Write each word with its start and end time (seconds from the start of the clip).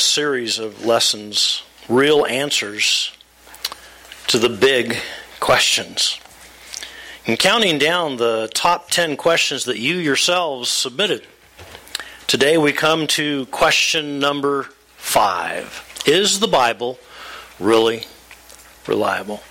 a 0.00 0.02
series 0.02 0.58
of 0.58 0.86
lessons, 0.86 1.62
real 1.86 2.24
answers 2.24 3.12
to 4.28 4.38
the 4.38 4.48
big 4.48 4.96
questions. 5.40 6.18
And 7.26 7.38
counting 7.38 7.76
down 7.76 8.16
the 8.16 8.48
top 8.54 8.88
10 8.88 9.18
questions 9.18 9.64
that 9.64 9.78
you 9.78 9.96
yourselves 9.96 10.70
submitted, 10.70 11.26
today 12.26 12.56
we 12.56 12.72
come 12.72 13.08
to 13.08 13.44
question 13.46 14.18
number 14.18 14.70
five 14.96 15.84
Is 16.06 16.40
the 16.40 16.48
Bible 16.48 16.98
really 17.58 18.04
reliable? 18.86 19.42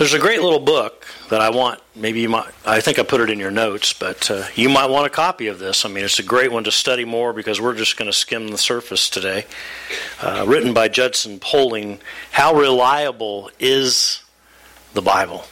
There's 0.00 0.14
a 0.14 0.18
great 0.18 0.40
little 0.40 0.60
book 0.60 1.06
that 1.28 1.42
I 1.42 1.50
want. 1.50 1.78
Maybe 1.94 2.20
you 2.20 2.30
might, 2.30 2.48
I 2.64 2.80
think 2.80 2.98
I 2.98 3.02
put 3.02 3.20
it 3.20 3.28
in 3.28 3.38
your 3.38 3.50
notes, 3.50 3.92
but 3.92 4.30
uh, 4.30 4.46
you 4.54 4.70
might 4.70 4.88
want 4.88 5.06
a 5.06 5.10
copy 5.10 5.48
of 5.48 5.58
this. 5.58 5.84
I 5.84 5.90
mean, 5.90 6.06
it's 6.06 6.18
a 6.18 6.22
great 6.22 6.50
one 6.50 6.64
to 6.64 6.70
study 6.72 7.04
more 7.04 7.34
because 7.34 7.60
we're 7.60 7.74
just 7.74 7.98
going 7.98 8.10
to 8.10 8.16
skim 8.16 8.48
the 8.48 8.56
surface 8.56 9.10
today. 9.10 9.44
Uh, 10.22 10.46
written 10.48 10.72
by 10.72 10.88
Judson 10.88 11.38
Poling 11.38 12.00
How 12.30 12.54
Reliable 12.54 13.50
is 13.58 14.22
the 14.94 15.02
Bible? 15.02 15.44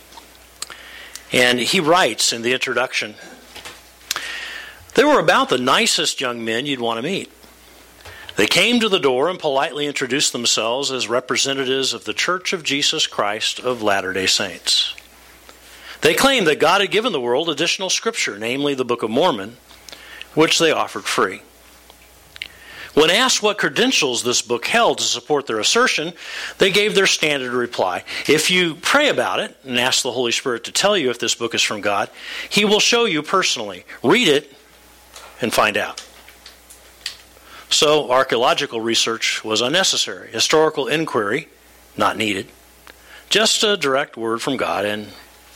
And 1.31 1.59
he 1.59 1.79
writes 1.81 2.33
in 2.33 2.41
the 2.41 2.55
introduction 2.55 3.17
They 4.95 5.05
were 5.05 5.21
about 5.21 5.51
the 5.51 5.59
nicest 5.59 6.23
young 6.23 6.43
men 6.43 6.65
you'd 6.65 6.81
want 6.81 6.97
to 6.97 7.03
meet. 7.03 7.31
They 8.39 8.47
came 8.47 8.79
to 8.79 8.89
the 8.89 9.01
door 9.01 9.29
and 9.29 9.37
politely 9.37 9.87
introduced 9.87 10.31
themselves 10.31 10.93
as 10.93 11.09
representatives 11.09 11.93
of 11.93 12.05
the 12.05 12.15
Church 12.15 12.53
of 12.53 12.63
Jesus 12.63 13.09
Christ 13.09 13.59
of 13.59 13.83
Latter 13.83 14.13
day 14.13 14.27
Saints. 14.27 14.95
They 16.03 16.15
claimed 16.15 16.47
that 16.47 16.61
God 16.61 16.81
had 16.81 16.93
given 16.93 17.11
the 17.11 17.21
world 17.21 17.49
additional 17.49 17.91
scripture, 17.91 18.39
namely 18.39 18.75
the 18.75 18.85
Book 18.85 19.03
of 19.03 19.11
Mormon, 19.11 19.57
which 20.35 20.61
they 20.61 20.71
offered 20.71 21.03
free. 21.03 21.43
When 22.95 23.11
asked 23.11 23.43
what 23.43 23.59
credentials 23.59 24.23
this 24.23 24.41
book 24.41 24.67
held 24.67 24.99
to 24.99 25.05
support 25.05 25.49
their 25.49 25.59
assertion, 25.59 26.13
they 26.59 26.71
gave 26.71 26.95
their 26.95 27.09
standard 27.09 27.53
reply. 27.53 28.05
If 28.29 28.53
you 28.53 28.77
pray 28.77 29.09
about 29.09 29.41
it 29.41 29.57
and 29.65 29.81
ask 29.81 30.05
the 30.05 30.13
Holy 30.13 30.31
Spirit 30.31 30.63
to 30.65 30.73
tell 30.73 30.97
you 30.97 31.11
if 31.11 31.19
this 31.19 31.35
book 31.35 31.57
is 31.57 31.63
from 31.63 31.81
God, 31.81 32.09
He 32.49 32.65
will 32.65 32.79
show 32.79 33.05
you 33.05 33.21
personally. 33.25 33.85
Read 34.05 34.29
it 34.29 34.53
and 35.41 35.53
find 35.53 35.77
out. 35.77 36.08
So, 37.71 38.11
archaeological 38.11 38.81
research 38.81 39.45
was 39.45 39.61
unnecessary. 39.61 40.31
Historical 40.31 40.89
inquiry, 40.89 41.49
not 41.97 42.17
needed. 42.17 42.49
Just 43.29 43.63
a 43.63 43.77
direct 43.77 44.17
word 44.17 44.41
from 44.41 44.57
God, 44.57 44.87
and 44.87 45.09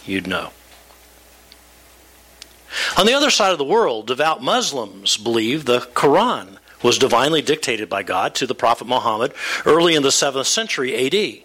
you'd 0.04 0.26
know. 0.26 0.50
On 2.98 3.06
the 3.06 3.14
other 3.14 3.30
side 3.30 3.52
of 3.52 3.58
the 3.58 3.64
world, 3.64 4.06
devout 4.06 4.42
Muslims 4.42 5.16
believe 5.16 5.64
the 5.64 5.80
Quran 5.80 6.58
was 6.82 6.98
divinely 6.98 7.40
dictated 7.40 7.88
by 7.88 8.02
God 8.02 8.34
to 8.36 8.46
the 8.46 8.54
Prophet 8.54 8.86
Muhammad 8.86 9.32
early 9.64 9.94
in 9.94 10.02
the 10.02 10.08
7th 10.08 10.46
century 10.46 11.06
AD. 11.06 11.44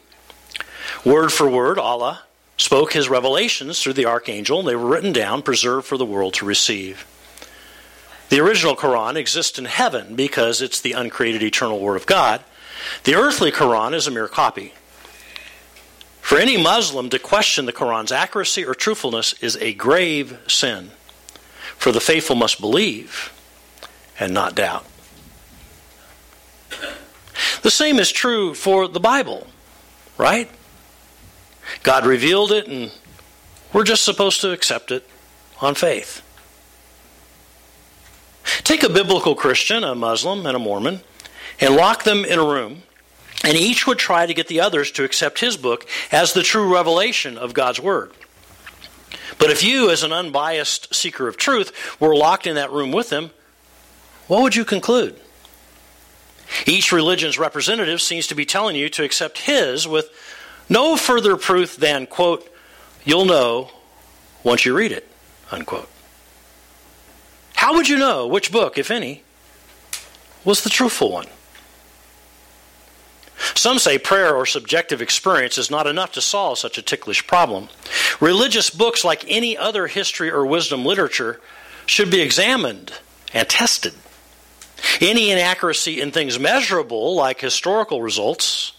Word 1.05 1.31
for 1.31 1.49
word, 1.49 1.77
Allah 1.77 2.23
spoke 2.57 2.93
his 2.93 3.07
revelations 3.07 3.81
through 3.81 3.93
the 3.93 4.05
archangel, 4.05 4.59
and 4.59 4.67
they 4.67 4.75
were 4.75 4.87
written 4.87 5.13
down, 5.13 5.41
preserved 5.41 5.85
for 5.85 5.97
the 5.97 6.05
world 6.05 6.33
to 6.35 6.45
receive. 6.45 7.05
The 8.29 8.39
original 8.39 8.75
Quran 8.75 9.15
exists 9.15 9.57
in 9.57 9.65
heaven 9.65 10.15
because 10.15 10.61
it's 10.61 10.81
the 10.81 10.93
uncreated 10.93 11.43
eternal 11.43 11.79
Word 11.79 11.95
of 11.95 12.05
God. 12.05 12.43
The 13.03 13.15
earthly 13.15 13.51
Quran 13.51 13.93
is 13.93 14.07
a 14.07 14.11
mere 14.11 14.27
copy. 14.27 14.73
For 16.21 16.37
any 16.37 16.61
Muslim 16.61 17.09
to 17.09 17.19
question 17.19 17.65
the 17.65 17.73
Quran's 17.73 18.11
accuracy 18.11 18.65
or 18.65 18.75
truthfulness 18.75 19.33
is 19.41 19.55
a 19.57 19.73
grave 19.73 20.39
sin. 20.47 20.91
For 21.77 21.93
the 21.93 22.01
faithful 22.01 22.35
must 22.35 22.59
believe 22.59 23.31
and 24.19 24.33
not 24.33 24.55
doubt. 24.55 24.85
The 27.61 27.71
same 27.71 27.97
is 27.97 28.11
true 28.11 28.53
for 28.53 28.87
the 28.87 28.99
Bible, 28.99 29.47
right? 30.17 30.49
God 31.83 32.05
revealed 32.05 32.51
it, 32.51 32.67
and 32.67 32.91
we're 33.71 33.83
just 33.83 34.03
supposed 34.03 34.41
to 34.41 34.51
accept 34.51 34.91
it 34.91 35.07
on 35.61 35.75
faith. 35.75 36.21
Take 38.63 38.83
a 38.83 38.89
biblical 38.89 39.35
Christian, 39.35 39.83
a 39.83 39.95
Muslim, 39.95 40.45
and 40.45 40.55
a 40.55 40.59
Mormon, 40.59 41.01
and 41.59 41.75
lock 41.75 42.03
them 42.03 42.25
in 42.25 42.39
a 42.39 42.45
room, 42.45 42.83
and 43.43 43.55
each 43.57 43.87
would 43.87 43.99
try 43.99 44.25
to 44.25 44.33
get 44.33 44.47
the 44.47 44.61
others 44.61 44.91
to 44.91 45.03
accept 45.03 45.39
his 45.39 45.57
book 45.57 45.87
as 46.11 46.33
the 46.33 46.43
true 46.43 46.73
revelation 46.73 47.37
of 47.37 47.53
God's 47.53 47.79
Word. 47.79 48.11
But 49.37 49.51
if 49.51 49.63
you, 49.63 49.89
as 49.89 50.03
an 50.03 50.11
unbiased 50.11 50.93
seeker 50.93 51.27
of 51.27 51.37
truth, 51.37 51.99
were 51.99 52.15
locked 52.15 52.47
in 52.47 52.55
that 52.55 52.71
room 52.71 52.91
with 52.91 53.09
them, 53.09 53.31
what 54.27 54.41
would 54.41 54.55
you 54.55 54.65
conclude? 54.65 55.19
Each 56.65 56.91
religion's 56.91 57.37
representative 57.37 58.01
seems 58.01 58.27
to 58.27 58.35
be 58.35 58.45
telling 58.45 58.75
you 58.75 58.89
to 58.89 59.03
accept 59.03 59.39
his 59.39 59.87
with 59.87 60.09
no 60.69 60.95
further 60.95 61.37
proof 61.37 61.75
than, 61.75 62.07
quote, 62.07 62.49
you'll 63.05 63.25
know 63.25 63.69
once 64.43 64.65
you 64.65 64.75
read 64.75 64.91
it, 64.91 65.07
unquote. 65.51 65.89
How 67.67 67.73
would 67.73 67.89
you 67.89 67.97
know 67.97 68.27
which 68.27 68.49
book, 68.49 68.77
if 68.77 68.89
any, 68.89 69.23
was 70.45 70.63
the 70.63 70.69
truthful 70.69 71.11
one? 71.11 71.27
Some 73.55 73.77
say 73.77 73.97
prayer 73.97 74.33
or 74.33 74.45
subjective 74.45 75.01
experience 75.01 75.57
is 75.57 75.69
not 75.69 75.85
enough 75.85 76.13
to 76.13 76.21
solve 76.21 76.59
such 76.59 76.77
a 76.77 76.81
ticklish 76.81 77.27
problem. 77.27 77.67
Religious 78.21 78.69
books, 78.69 79.03
like 79.03 79.25
any 79.27 79.57
other 79.57 79.87
history 79.87 80.31
or 80.31 80.45
wisdom 80.45 80.85
literature, 80.85 81.41
should 81.85 82.09
be 82.09 82.21
examined 82.21 82.93
and 83.33 83.49
tested. 83.49 83.95
Any 85.01 85.31
inaccuracy 85.31 85.99
in 85.99 86.13
things 86.13 86.39
measurable, 86.39 87.15
like 87.15 87.41
historical 87.41 88.01
results, 88.01 88.71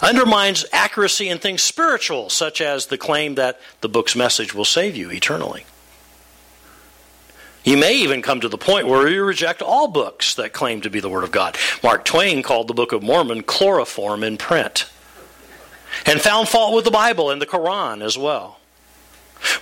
undermines 0.00 0.64
accuracy 0.72 1.28
in 1.28 1.36
things 1.36 1.62
spiritual, 1.62 2.30
such 2.30 2.62
as 2.62 2.86
the 2.86 2.96
claim 2.96 3.34
that 3.34 3.60
the 3.82 3.88
book's 3.90 4.16
message 4.16 4.54
will 4.54 4.64
save 4.64 4.96
you 4.96 5.10
eternally. 5.10 5.66
You 7.64 7.78
may 7.78 7.94
even 7.94 8.20
come 8.20 8.40
to 8.40 8.48
the 8.48 8.58
point 8.58 8.86
where 8.86 9.08
you 9.08 9.24
reject 9.24 9.62
all 9.62 9.88
books 9.88 10.34
that 10.34 10.52
claim 10.52 10.82
to 10.82 10.90
be 10.90 11.00
the 11.00 11.08
Word 11.08 11.24
of 11.24 11.32
God. 11.32 11.56
Mark 11.82 12.04
Twain 12.04 12.42
called 12.42 12.68
the 12.68 12.74
Book 12.74 12.92
of 12.92 13.02
Mormon 13.02 13.42
chloroform 13.42 14.22
in 14.22 14.36
print 14.36 14.88
and 16.04 16.20
found 16.20 16.48
fault 16.48 16.74
with 16.74 16.84
the 16.84 16.90
Bible 16.90 17.30
and 17.30 17.40
the 17.40 17.46
Quran 17.46 18.02
as 18.02 18.18
well. 18.18 18.60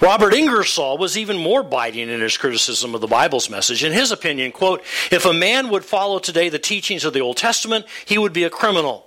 Robert 0.01 0.35
Ingersoll 0.35 0.99
was 0.99 1.17
even 1.17 1.37
more 1.37 1.63
biting 1.63 2.09
in 2.09 2.21
his 2.21 2.37
criticism 2.37 2.95
of 2.95 3.01
the 3.01 3.07
Bible's 3.07 3.49
message. 3.49 3.83
In 3.83 3.93
his 3.93 4.13
opinion, 4.13 4.53
quote, 4.53 4.83
if 5.11 5.25
a 5.25 5.33
man 5.33 5.71
would 5.71 5.85
follow 5.85 6.19
today 6.19 6.49
the 6.49 6.59
teachings 6.59 7.05
of 7.05 7.13
the 7.13 7.21
Old 7.21 7.37
Testament, 7.37 7.87
he 8.05 8.19
would 8.19 8.33
be 8.33 8.45
a 8.45 8.51
criminal. 8.51 9.07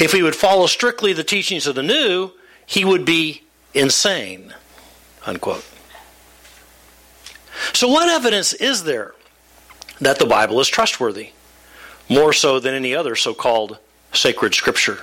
If 0.00 0.12
he 0.12 0.22
would 0.22 0.36
follow 0.36 0.66
strictly 0.66 1.12
the 1.12 1.24
teachings 1.24 1.66
of 1.66 1.74
the 1.74 1.82
New, 1.82 2.32
he 2.66 2.84
would 2.84 3.04
be 3.04 3.42
insane. 3.74 4.54
Unquote. 5.24 5.64
So, 7.72 7.88
what 7.88 8.08
evidence 8.08 8.52
is 8.52 8.84
there 8.84 9.14
that 10.00 10.18
the 10.18 10.26
Bible 10.26 10.60
is 10.60 10.68
trustworthy? 10.68 11.30
More 12.08 12.32
so 12.32 12.60
than 12.60 12.74
any 12.74 12.94
other 12.94 13.16
so 13.16 13.34
called 13.34 13.78
sacred 14.12 14.54
scripture. 14.54 15.00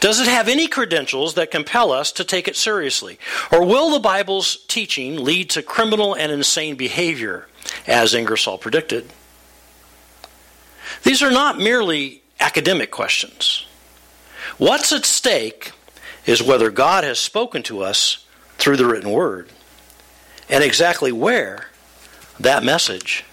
Does 0.00 0.20
it 0.20 0.28
have 0.28 0.48
any 0.48 0.68
credentials 0.68 1.34
that 1.34 1.50
compel 1.50 1.92
us 1.92 2.12
to 2.12 2.24
take 2.24 2.46
it 2.48 2.56
seriously? 2.56 3.18
Or 3.50 3.64
will 3.64 3.90
the 3.90 3.98
Bible's 3.98 4.64
teaching 4.68 5.16
lead 5.16 5.50
to 5.50 5.62
criminal 5.62 6.14
and 6.14 6.30
insane 6.30 6.76
behavior, 6.76 7.48
as 7.86 8.14
Ingersoll 8.14 8.58
predicted? 8.58 9.10
These 11.02 11.22
are 11.22 11.30
not 11.30 11.58
merely 11.58 12.22
academic 12.38 12.90
questions. 12.90 13.66
What's 14.58 14.92
at 14.92 15.04
stake 15.04 15.72
is 16.26 16.42
whether 16.42 16.70
God 16.70 17.04
has 17.04 17.18
spoken 17.18 17.62
to 17.64 17.82
us 17.82 18.26
through 18.58 18.76
the 18.76 18.86
written 18.86 19.10
word 19.10 19.48
and 20.52 20.62
exactly 20.62 21.10
where 21.10 21.68
that 22.38 22.62
message 22.62 23.24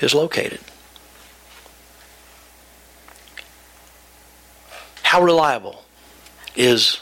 is 0.00 0.14
located. 0.14 0.60
How 5.02 5.20
reliable 5.20 5.84
is 6.54 7.00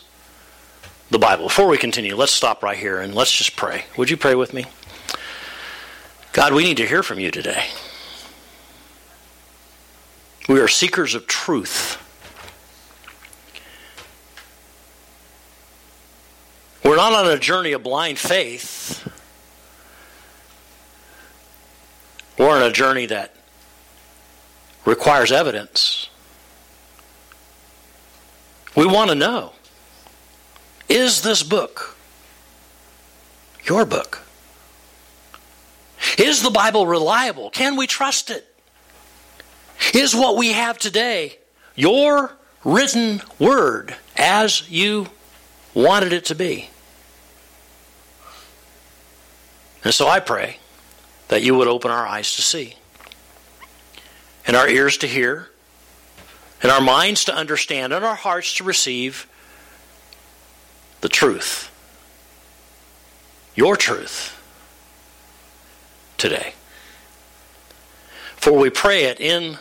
the 1.11 1.19
Bible? 1.19 1.45
Before 1.45 1.69
we 1.69 1.77
continue, 1.77 2.17
let's 2.17 2.33
stop 2.33 2.63
right 2.63 2.79
here 2.79 3.01
and 3.01 3.15
let's 3.15 3.37
just 3.37 3.55
pray. 3.55 3.85
Would 3.99 4.09
you 4.09 4.17
pray 4.17 4.35
with 4.35 4.55
me? 4.55 4.65
God, 6.33 6.55
we 6.55 6.65
need 6.65 6.79
to 6.79 6.87
hear 6.87 7.03
from 7.03 7.19
you 7.19 7.31
today. 7.31 7.67
We 10.49 10.59
are 10.59 10.69
seekers 10.69 11.15
of 11.15 11.27
truth. 11.27 12.03
We're 16.87 16.95
not 16.95 17.13
on 17.15 17.27
a 17.27 17.37
journey 17.37 17.73
of 17.73 17.83
blind 17.83 18.17
faith. 18.17 19.13
We're 22.39 22.49
on 22.49 22.63
a 22.63 22.71
journey 22.71 23.07
that 23.07 23.35
requires 24.85 25.33
evidence. 25.33 26.09
We 28.77 28.87
want 28.87 29.11
to 29.11 29.17
know 29.17 29.53
is 30.89 31.23
this 31.23 31.43
book 31.43 31.97
your 33.65 33.85
book? 33.85 34.23
Is 36.19 36.45
the 36.45 36.51
Bible 36.51 36.87
reliable? 36.87 37.51
Can 37.51 37.75
we 37.75 37.89
trust 37.89 38.31
it? 38.31 38.47
is 39.93 40.15
what 40.15 40.37
we 40.37 40.53
have 40.53 40.79
today 40.79 41.39
your 41.75 42.37
written 42.63 43.23
word 43.41 43.97
as 44.17 44.71
you 44.71 45.09
wanted 45.75 46.13
it 46.13 46.27
to 46.27 46.35
be. 46.37 46.71
And 49.87 49.95
so 49.95 50.09
I 50.09 50.19
pray 50.19 50.59
that 51.29 51.45
you 51.45 51.55
would 51.55 51.69
open 51.69 51.93
our 51.93 52.05
eyes 52.05 52.35
to 52.35 52.43
see, 52.43 52.75
and 54.45 54.57
our 54.57 54.69
ears 54.69 54.97
to 54.97 55.07
hear, 55.07 55.49
and 56.61 56.73
our 56.73 56.81
minds 56.81 57.27
to 57.27 57.33
understand, 57.33 57.93
and 57.93 58.05
our 58.05 58.17
hearts 58.17 58.55
to 58.55 58.65
receive 58.65 59.29
the 61.03 61.09
truth, 61.09 61.71
your 63.55 63.77
truth, 63.77 64.37
today. 66.19 66.55
For 68.35 68.59
we 68.59 68.71
pray 68.71 69.05
it 69.05 69.21
in 69.21 69.59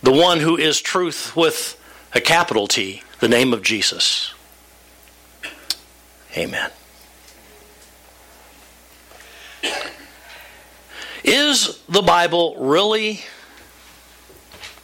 the 0.00 0.12
one 0.12 0.38
who 0.38 0.56
is 0.56 0.80
truth 0.80 1.34
with 1.34 1.76
a 2.14 2.20
capital 2.20 2.68
T, 2.68 3.02
the 3.18 3.28
name 3.28 3.52
of 3.52 3.64
Jesus. 3.64 4.32
Amen. 6.36 6.70
Is 11.24 11.82
the 11.88 12.02
Bible 12.02 12.56
really 12.58 13.20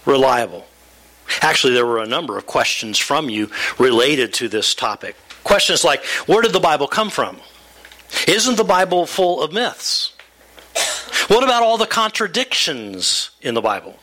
reliable? 0.05 0.67
Actually, 1.41 1.75
there 1.75 1.87
were 1.87 2.01
a 2.01 2.07
number 2.07 2.37
of 2.37 2.47
questions 2.47 2.99
from 2.99 3.31
you 3.31 3.51
related 3.79 4.33
to 4.35 4.49
this 4.49 4.75
topic. 4.75 5.17
Questions 5.45 5.85
like 5.85 6.05
Where 6.27 6.43
did 6.43 6.53
the 6.53 6.61
Bible 6.61 6.89
come 6.89 7.11
from? 7.11 7.39
Isn't 8.29 8.57
the 8.57 8.65
Bible 8.65 9.07
full 9.07 9.43
of 9.43 9.53
myths? 9.53 10.13
What 11.29 11.45
about 11.45 11.63
all 11.63 11.79
the 11.79 11.87
contradictions 11.87 13.31
in 13.41 13.55
the 13.55 13.61
Bible? 13.61 13.97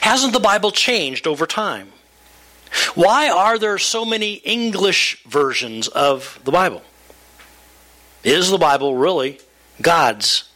Hasn't 0.00 0.32
the 0.32 0.40
Bible 0.40 0.70
changed 0.70 1.26
over 1.26 1.46
time? 1.46 1.92
Why 2.94 3.30
are 3.30 3.58
there 3.58 3.78
so 3.78 4.04
many 4.04 4.34
English 4.34 5.22
versions 5.24 5.88
of 5.88 6.40
the 6.44 6.50
Bible? 6.50 6.82
Is 8.24 8.50
the 8.50 8.58
Bible 8.58 8.96
really 8.96 9.38
God's 9.82 10.48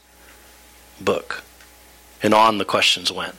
book? 1.01 1.43
And 2.23 2.33
on 2.33 2.59
the 2.59 2.65
questions 2.65 3.13
went. 3.13 3.35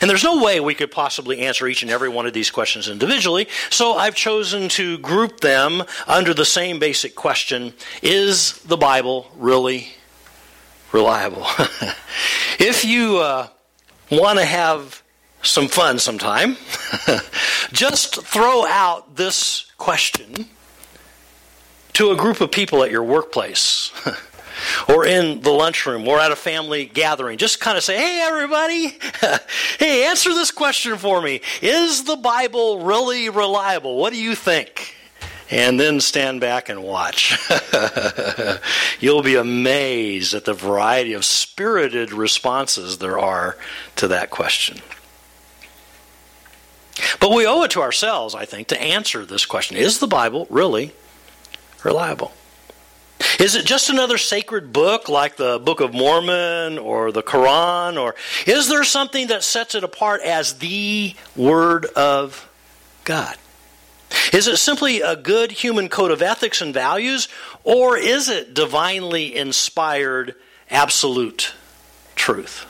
And 0.00 0.08
there's 0.08 0.24
no 0.24 0.42
way 0.42 0.60
we 0.60 0.74
could 0.74 0.90
possibly 0.90 1.40
answer 1.40 1.66
each 1.66 1.82
and 1.82 1.90
every 1.90 2.08
one 2.08 2.26
of 2.26 2.32
these 2.32 2.50
questions 2.50 2.88
individually, 2.88 3.48
so 3.70 3.94
I've 3.94 4.14
chosen 4.14 4.68
to 4.70 4.98
group 4.98 5.40
them 5.40 5.84
under 6.06 6.32
the 6.32 6.44
same 6.44 6.78
basic 6.78 7.14
question 7.14 7.74
Is 8.02 8.58
the 8.60 8.76
Bible 8.76 9.30
really 9.36 9.88
reliable? 10.92 11.46
if 12.58 12.84
you 12.84 13.18
uh, 13.18 13.48
want 14.10 14.38
to 14.38 14.44
have 14.44 15.02
some 15.42 15.68
fun 15.68 15.98
sometime, 15.98 16.56
just 17.72 18.24
throw 18.24 18.66
out 18.66 19.16
this 19.16 19.70
question 19.76 20.46
to 21.92 22.10
a 22.10 22.16
group 22.16 22.40
of 22.40 22.50
people 22.50 22.82
at 22.82 22.90
your 22.90 23.04
workplace 23.04 23.92
or 24.88 25.06
in 25.06 25.40
the 25.40 25.50
lunchroom 25.50 26.06
or 26.06 26.18
at 26.18 26.32
a 26.32 26.36
family 26.36 26.86
gathering. 26.86 27.38
Just 27.38 27.60
kind 27.60 27.76
of 27.76 27.84
say, 27.84 27.96
hey, 27.96 28.20
everybody, 28.22 28.98
hey, 29.78 30.06
answer 30.06 30.30
this 30.30 30.50
question 30.50 30.96
for 30.96 31.20
me. 31.20 31.40
Is 31.62 32.04
the 32.04 32.16
Bible 32.16 32.80
really 32.80 33.28
reliable? 33.28 33.96
What 33.96 34.12
do 34.12 34.20
you 34.20 34.34
think? 34.34 34.94
And 35.50 35.78
then 35.78 36.00
stand 36.00 36.40
back 36.40 36.68
and 36.68 36.82
watch. 36.82 37.38
You'll 39.00 39.22
be 39.22 39.36
amazed 39.36 40.34
at 40.34 40.46
the 40.46 40.54
variety 40.54 41.12
of 41.12 41.24
spirited 41.24 42.12
responses 42.12 42.98
there 42.98 43.18
are 43.18 43.58
to 43.96 44.08
that 44.08 44.30
question. 44.30 44.78
But 47.20 47.30
we 47.30 47.46
owe 47.46 47.62
it 47.62 47.72
to 47.72 47.82
ourselves, 47.82 48.34
I 48.34 48.44
think, 48.44 48.68
to 48.68 48.80
answer 48.80 49.24
this 49.24 49.44
question 49.44 49.76
Is 49.76 49.98
the 49.98 50.06
Bible 50.06 50.46
really 50.48 50.92
reliable? 51.82 52.32
Is 53.38 53.54
it 53.54 53.64
just 53.64 53.90
another 53.90 54.18
sacred 54.18 54.72
book 54.72 55.08
like 55.08 55.36
the 55.36 55.58
Book 55.58 55.80
of 55.80 55.92
Mormon 55.92 56.78
or 56.78 57.12
the 57.12 57.22
Quran? 57.22 58.00
Or 58.00 58.14
is 58.46 58.68
there 58.68 58.84
something 58.84 59.28
that 59.28 59.42
sets 59.42 59.74
it 59.74 59.84
apart 59.84 60.20
as 60.22 60.58
the 60.58 61.14
Word 61.36 61.86
of 61.96 62.48
God? 63.04 63.36
Is 64.32 64.46
it 64.46 64.58
simply 64.58 65.00
a 65.00 65.16
good 65.16 65.50
human 65.50 65.88
code 65.88 66.10
of 66.10 66.22
ethics 66.22 66.60
and 66.60 66.72
values? 66.72 67.28
Or 67.64 67.96
is 67.96 68.28
it 68.28 68.54
divinely 68.54 69.34
inspired 69.34 70.34
absolute 70.70 71.52
truth? 72.14 72.66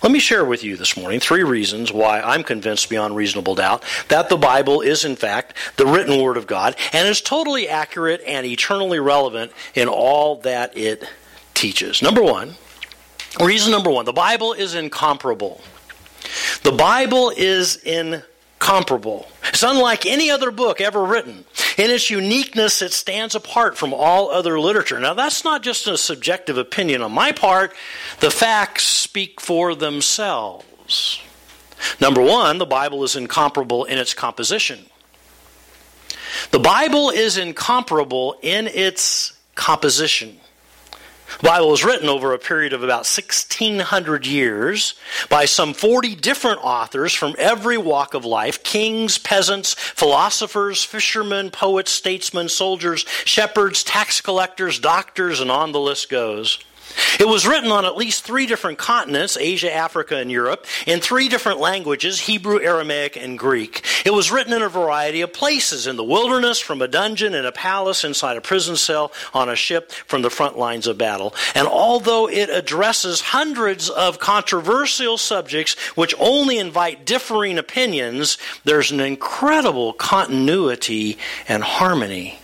Let 0.00 0.12
me 0.12 0.20
share 0.20 0.44
with 0.44 0.62
you 0.62 0.76
this 0.76 0.96
morning 0.96 1.18
three 1.18 1.42
reasons 1.42 1.92
why 1.92 2.20
I'm 2.20 2.44
convinced 2.44 2.88
beyond 2.88 3.16
reasonable 3.16 3.56
doubt 3.56 3.82
that 4.08 4.28
the 4.28 4.36
Bible 4.36 4.80
is, 4.80 5.04
in 5.04 5.16
fact, 5.16 5.54
the 5.76 5.86
written 5.86 6.22
Word 6.22 6.36
of 6.36 6.46
God 6.46 6.76
and 6.92 7.08
is 7.08 7.20
totally 7.20 7.68
accurate 7.68 8.22
and 8.24 8.46
eternally 8.46 9.00
relevant 9.00 9.50
in 9.74 9.88
all 9.88 10.36
that 10.42 10.76
it 10.76 11.04
teaches. 11.54 12.00
Number 12.00 12.22
one, 12.22 12.54
reason 13.40 13.72
number 13.72 13.90
one, 13.90 14.04
the 14.04 14.12
Bible 14.12 14.52
is 14.52 14.76
incomparable. 14.76 15.60
The 16.62 16.72
Bible 16.72 17.32
is 17.36 17.76
in 17.84 18.22
comparable. 18.58 19.26
It's 19.48 19.62
unlike 19.62 20.06
any 20.06 20.30
other 20.30 20.50
book 20.50 20.80
ever 20.80 21.04
written. 21.04 21.44
In 21.76 21.90
its 21.90 22.10
uniqueness, 22.10 22.82
it 22.82 22.92
stands 22.92 23.34
apart 23.34 23.76
from 23.76 23.94
all 23.94 24.30
other 24.30 24.58
literature. 24.58 24.98
Now, 24.98 25.14
that's 25.14 25.44
not 25.44 25.62
just 25.62 25.86
a 25.86 25.96
subjective 25.96 26.58
opinion 26.58 27.02
on 27.02 27.12
my 27.12 27.32
part, 27.32 27.74
the 28.20 28.30
facts 28.30 28.86
speak 28.86 29.40
for 29.40 29.74
themselves. 29.74 31.20
Number 32.00 32.20
one, 32.20 32.58
the 32.58 32.66
Bible 32.66 33.04
is 33.04 33.14
incomparable 33.14 33.84
in 33.84 33.98
its 33.98 34.14
composition. 34.14 34.86
The 36.50 36.58
Bible 36.58 37.10
is 37.10 37.36
incomparable 37.36 38.36
in 38.42 38.66
its 38.66 39.32
composition. 39.54 40.37
The 41.36 41.48
Bible 41.48 41.70
was 41.70 41.84
written 41.84 42.08
over 42.08 42.32
a 42.32 42.38
period 42.38 42.72
of 42.72 42.82
about 42.82 43.06
1600 43.06 44.26
years 44.26 44.94
by 45.28 45.44
some 45.44 45.74
40 45.74 46.16
different 46.16 46.64
authors 46.64 47.12
from 47.12 47.36
every 47.38 47.78
walk 47.78 48.14
of 48.14 48.24
life 48.24 48.62
kings, 48.62 49.18
peasants, 49.18 49.74
philosophers, 49.74 50.82
fishermen, 50.82 51.50
poets, 51.50 51.92
statesmen, 51.92 52.48
soldiers, 52.48 53.04
shepherds, 53.24 53.84
tax 53.84 54.20
collectors, 54.20 54.78
doctors, 54.78 55.40
and 55.40 55.50
on 55.50 55.72
the 55.72 55.80
list 55.80 56.08
goes. 56.08 56.58
It 57.18 57.28
was 57.28 57.46
written 57.46 57.70
on 57.70 57.84
at 57.84 57.96
least 57.96 58.24
three 58.24 58.46
different 58.46 58.78
continents 58.78 59.36
Asia, 59.36 59.72
Africa, 59.72 60.16
and 60.16 60.30
Europe 60.30 60.66
in 60.86 61.00
three 61.00 61.28
different 61.28 61.60
languages 61.60 62.20
Hebrew, 62.20 62.60
Aramaic, 62.60 63.16
and 63.16 63.38
Greek. 63.38 63.84
It 64.04 64.12
was 64.12 64.30
written 64.30 64.52
in 64.52 64.62
a 64.62 64.68
variety 64.68 65.20
of 65.20 65.32
places 65.32 65.86
in 65.86 65.96
the 65.96 66.04
wilderness, 66.04 66.58
from 66.58 66.82
a 66.82 66.88
dungeon, 66.88 67.34
in 67.34 67.44
a 67.44 67.52
palace, 67.52 68.04
inside 68.04 68.36
a 68.36 68.40
prison 68.40 68.76
cell, 68.76 69.12
on 69.34 69.48
a 69.48 69.56
ship, 69.56 69.92
from 69.92 70.22
the 70.22 70.30
front 70.30 70.58
lines 70.58 70.86
of 70.86 70.98
battle. 70.98 71.34
And 71.54 71.68
although 71.68 72.28
it 72.28 72.50
addresses 72.50 73.20
hundreds 73.20 73.90
of 73.90 74.18
controversial 74.18 75.18
subjects 75.18 75.74
which 75.96 76.14
only 76.18 76.58
invite 76.58 77.04
differing 77.04 77.58
opinions, 77.58 78.38
there's 78.64 78.90
an 78.90 79.00
incredible 79.00 79.92
continuity 79.92 81.18
and 81.48 81.62
harmony 81.62 82.38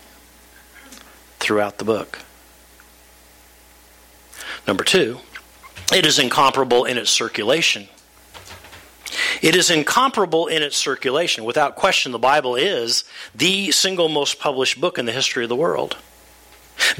throughout 1.38 1.78
the 1.78 1.84
book. 1.84 2.20
Number 4.66 4.84
two, 4.84 5.18
it 5.92 6.06
is 6.06 6.18
incomparable 6.18 6.84
in 6.84 6.96
its 6.96 7.10
circulation. 7.10 7.88
It 9.42 9.54
is 9.54 9.70
incomparable 9.70 10.46
in 10.46 10.62
its 10.62 10.76
circulation. 10.76 11.44
Without 11.44 11.76
question, 11.76 12.12
the 12.12 12.18
Bible 12.18 12.56
is 12.56 13.04
the 13.34 13.70
single 13.72 14.08
most 14.08 14.38
published 14.38 14.80
book 14.80 14.98
in 14.98 15.04
the 15.04 15.12
history 15.12 15.42
of 15.44 15.48
the 15.48 15.56
world. 15.56 15.96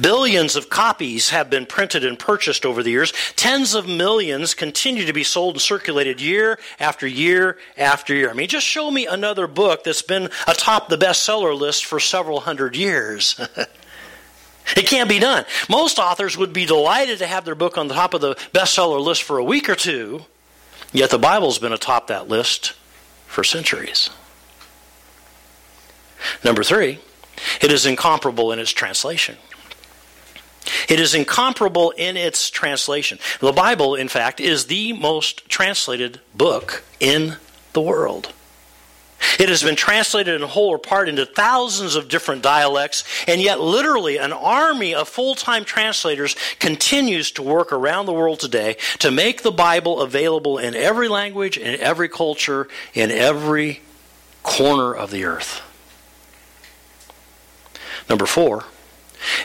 Billions 0.00 0.54
of 0.54 0.70
copies 0.70 1.30
have 1.30 1.50
been 1.50 1.66
printed 1.66 2.04
and 2.04 2.18
purchased 2.18 2.64
over 2.64 2.82
the 2.82 2.90
years. 2.90 3.12
Tens 3.34 3.74
of 3.74 3.88
millions 3.88 4.54
continue 4.54 5.04
to 5.06 5.12
be 5.12 5.24
sold 5.24 5.54
and 5.54 5.62
circulated 5.62 6.20
year 6.20 6.58
after 6.78 7.06
year 7.06 7.58
after 7.76 8.14
year. 8.14 8.30
I 8.30 8.34
mean, 8.34 8.48
just 8.48 8.66
show 8.66 8.90
me 8.90 9.06
another 9.06 9.46
book 9.46 9.84
that's 9.84 10.02
been 10.02 10.30
atop 10.46 10.88
the 10.88 10.98
bestseller 10.98 11.58
list 11.58 11.84
for 11.86 11.98
several 11.98 12.40
hundred 12.40 12.76
years. 12.76 13.40
It 14.76 14.86
can't 14.86 15.08
be 15.08 15.18
done. 15.18 15.44
Most 15.68 15.98
authors 15.98 16.36
would 16.36 16.52
be 16.52 16.66
delighted 16.66 17.18
to 17.18 17.26
have 17.26 17.44
their 17.44 17.54
book 17.54 17.76
on 17.76 17.88
the 17.88 17.94
top 17.94 18.14
of 18.14 18.20
the 18.20 18.34
bestseller 18.52 19.02
list 19.02 19.22
for 19.22 19.38
a 19.38 19.44
week 19.44 19.68
or 19.68 19.74
two, 19.74 20.24
yet 20.92 21.10
the 21.10 21.18
Bible's 21.18 21.58
been 21.58 21.72
atop 21.72 22.06
that 22.06 22.28
list 22.28 22.74
for 23.26 23.44
centuries. 23.44 24.10
Number 26.42 26.62
three, 26.62 26.98
it 27.60 27.70
is 27.70 27.84
incomparable 27.84 28.52
in 28.52 28.58
its 28.58 28.70
translation. 28.70 29.36
It 30.88 30.98
is 30.98 31.14
incomparable 31.14 31.90
in 31.90 32.16
its 32.16 32.48
translation. 32.48 33.18
The 33.40 33.52
Bible, 33.52 33.94
in 33.94 34.08
fact, 34.08 34.40
is 34.40 34.66
the 34.66 34.92
most 34.94 35.48
translated 35.48 36.20
book 36.34 36.84
in 37.00 37.36
the 37.74 37.82
world. 37.82 38.32
It 39.38 39.48
has 39.48 39.62
been 39.62 39.76
translated 39.76 40.40
in 40.40 40.46
whole 40.46 40.68
or 40.68 40.78
part 40.78 41.08
into 41.08 41.26
thousands 41.26 41.96
of 41.96 42.08
different 42.08 42.42
dialects, 42.42 43.04
and 43.26 43.40
yet, 43.40 43.60
literally, 43.60 44.18
an 44.18 44.32
army 44.32 44.94
of 44.94 45.08
full 45.08 45.34
time 45.34 45.64
translators 45.64 46.36
continues 46.58 47.30
to 47.32 47.42
work 47.42 47.72
around 47.72 48.06
the 48.06 48.12
world 48.12 48.40
today 48.40 48.76
to 49.00 49.10
make 49.10 49.42
the 49.42 49.50
Bible 49.50 50.00
available 50.00 50.58
in 50.58 50.74
every 50.74 51.08
language, 51.08 51.58
in 51.58 51.78
every 51.80 52.08
culture, 52.08 52.68
in 52.94 53.10
every 53.10 53.80
corner 54.42 54.94
of 54.94 55.10
the 55.10 55.24
earth. 55.24 55.62
Number 58.08 58.26
four, 58.26 58.64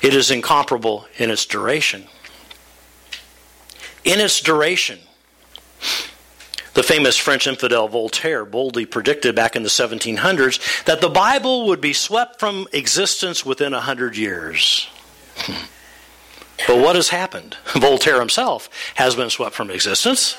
it 0.01 0.13
is 0.13 0.29
incomparable 0.29 1.07
in 1.17 1.31
its 1.31 1.45
duration. 1.45 2.05
In 4.03 4.19
its 4.19 4.41
duration. 4.41 4.99
The 6.79 6.83
famous 6.83 7.17
French 7.17 7.45
infidel 7.45 7.89
Voltaire 7.89 8.45
boldly 8.45 8.85
predicted 8.85 9.35
back 9.35 9.57
in 9.57 9.63
the 9.63 9.69
1700s 9.69 10.85
that 10.85 11.01
the 11.01 11.09
Bible 11.09 11.65
would 11.67 11.81
be 11.81 11.91
swept 11.91 12.39
from 12.39 12.69
existence 12.71 13.45
within 13.45 13.73
a 13.73 13.81
hundred 13.81 14.15
years. 14.15 14.87
But 16.67 16.77
what 16.77 16.95
has 16.95 17.09
happened? 17.09 17.57
Voltaire 17.73 18.21
himself 18.21 18.69
has 18.95 19.13
been 19.13 19.29
swept 19.29 19.55
from 19.55 19.69
existence. 19.69 20.35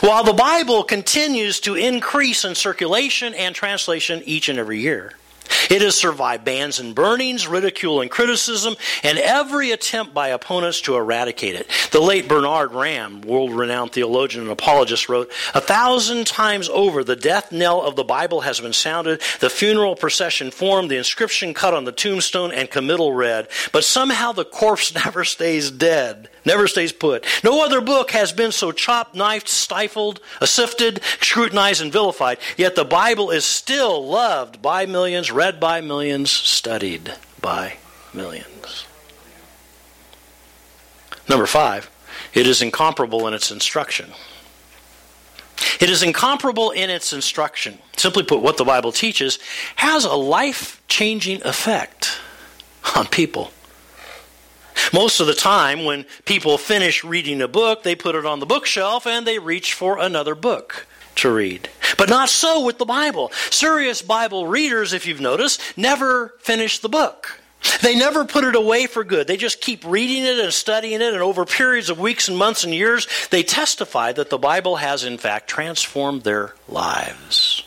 While 0.00 0.24
the 0.24 0.32
Bible 0.32 0.82
continues 0.82 1.60
to 1.60 1.74
increase 1.74 2.46
in 2.46 2.54
circulation 2.54 3.34
and 3.34 3.54
translation 3.54 4.22
each 4.24 4.48
and 4.48 4.58
every 4.58 4.80
year. 4.80 5.12
It 5.70 5.82
has 5.82 5.94
survived 5.94 6.44
bans 6.44 6.78
and 6.78 6.94
burnings, 6.94 7.46
ridicule 7.46 8.00
and 8.00 8.10
criticism, 8.10 8.76
and 9.02 9.18
every 9.18 9.70
attempt 9.70 10.14
by 10.14 10.28
opponents 10.28 10.80
to 10.82 10.96
eradicate 10.96 11.54
it. 11.54 11.68
The 11.92 12.00
late 12.00 12.28
Bernard 12.28 12.72
Ramm, 12.72 13.22
world 13.22 13.52
renowned 13.52 13.92
theologian 13.92 14.42
and 14.42 14.52
apologist, 14.52 15.08
wrote 15.08 15.30
A 15.54 15.60
thousand 15.60 16.26
times 16.26 16.68
over, 16.68 17.04
the 17.04 17.16
death 17.16 17.52
knell 17.52 17.82
of 17.82 17.96
the 17.96 18.04
Bible 18.04 18.42
has 18.42 18.60
been 18.60 18.72
sounded, 18.72 19.20
the 19.40 19.50
funeral 19.50 19.96
procession 19.96 20.50
formed, 20.50 20.90
the 20.90 20.96
inscription 20.96 21.54
cut 21.54 21.74
on 21.74 21.84
the 21.84 21.92
tombstone, 21.92 22.52
and 22.52 22.70
committal 22.70 23.12
read. 23.12 23.48
But 23.72 23.84
somehow 23.84 24.32
the 24.32 24.44
corpse 24.44 24.94
never 25.04 25.24
stays 25.24 25.70
dead, 25.70 26.28
never 26.44 26.68
stays 26.68 26.92
put. 26.92 27.26
No 27.42 27.64
other 27.64 27.80
book 27.80 28.10
has 28.12 28.32
been 28.32 28.52
so 28.52 28.72
chopped, 28.72 29.14
knifed, 29.14 29.48
stifled, 29.48 30.20
sifted, 30.42 31.00
scrutinized, 31.20 31.80
and 31.80 31.92
vilified. 31.92 32.38
Yet 32.56 32.74
the 32.74 32.84
Bible 32.84 33.30
is 33.30 33.44
still 33.44 34.06
loved 34.06 34.62
by 34.62 34.86
millions 34.86 35.30
read 35.30 35.60
by 35.60 35.80
millions, 35.80 36.30
studied 36.30 37.14
by 37.40 37.76
millions. 38.12 38.86
Number 41.28 41.46
five, 41.46 41.90
it 42.32 42.46
is 42.46 42.62
incomparable 42.62 43.26
in 43.26 43.34
its 43.34 43.50
instruction. 43.50 44.12
It 45.80 45.90
is 45.90 46.02
incomparable 46.02 46.70
in 46.70 46.90
its 46.90 47.12
instruction. 47.12 47.78
Simply 47.96 48.22
put, 48.22 48.42
what 48.42 48.56
the 48.56 48.64
Bible 48.64 48.92
teaches 48.92 49.38
has 49.76 50.04
a 50.04 50.14
life 50.14 50.80
changing 50.88 51.42
effect 51.44 52.18
on 52.96 53.06
people. 53.06 53.52
Most 54.92 55.20
of 55.20 55.26
the 55.26 55.34
time, 55.34 55.84
when 55.84 56.04
people 56.24 56.58
finish 56.58 57.04
reading 57.04 57.42
a 57.42 57.48
book, 57.48 57.82
they 57.82 57.94
put 57.94 58.14
it 58.14 58.26
on 58.26 58.40
the 58.40 58.46
bookshelf 58.46 59.06
and 59.06 59.26
they 59.26 59.38
reach 59.38 59.74
for 59.74 59.98
another 59.98 60.34
book 60.34 60.86
to 61.16 61.32
read. 61.32 61.68
But 61.96 62.08
not 62.08 62.28
so 62.28 62.64
with 62.64 62.78
the 62.78 62.84
Bible. 62.84 63.30
Serious 63.50 64.02
Bible 64.02 64.46
readers, 64.46 64.92
if 64.92 65.06
you've 65.06 65.20
noticed, 65.20 65.60
never 65.76 66.34
finish 66.40 66.78
the 66.78 66.88
book. 66.88 67.40
They 67.82 67.96
never 67.96 68.24
put 68.24 68.44
it 68.44 68.54
away 68.54 68.86
for 68.86 69.02
good. 69.02 69.26
They 69.26 69.36
just 69.36 69.60
keep 69.60 69.84
reading 69.84 70.24
it 70.24 70.38
and 70.38 70.52
studying 70.52 71.00
it, 71.00 71.12
and 71.12 71.22
over 71.22 71.44
periods 71.44 71.90
of 71.90 71.98
weeks 71.98 72.28
and 72.28 72.38
months 72.38 72.64
and 72.64 72.72
years, 72.72 73.08
they 73.30 73.42
testify 73.42 74.12
that 74.12 74.30
the 74.30 74.38
Bible 74.38 74.76
has, 74.76 75.04
in 75.04 75.18
fact, 75.18 75.48
transformed 75.48 76.22
their 76.22 76.54
lives. 76.68 77.64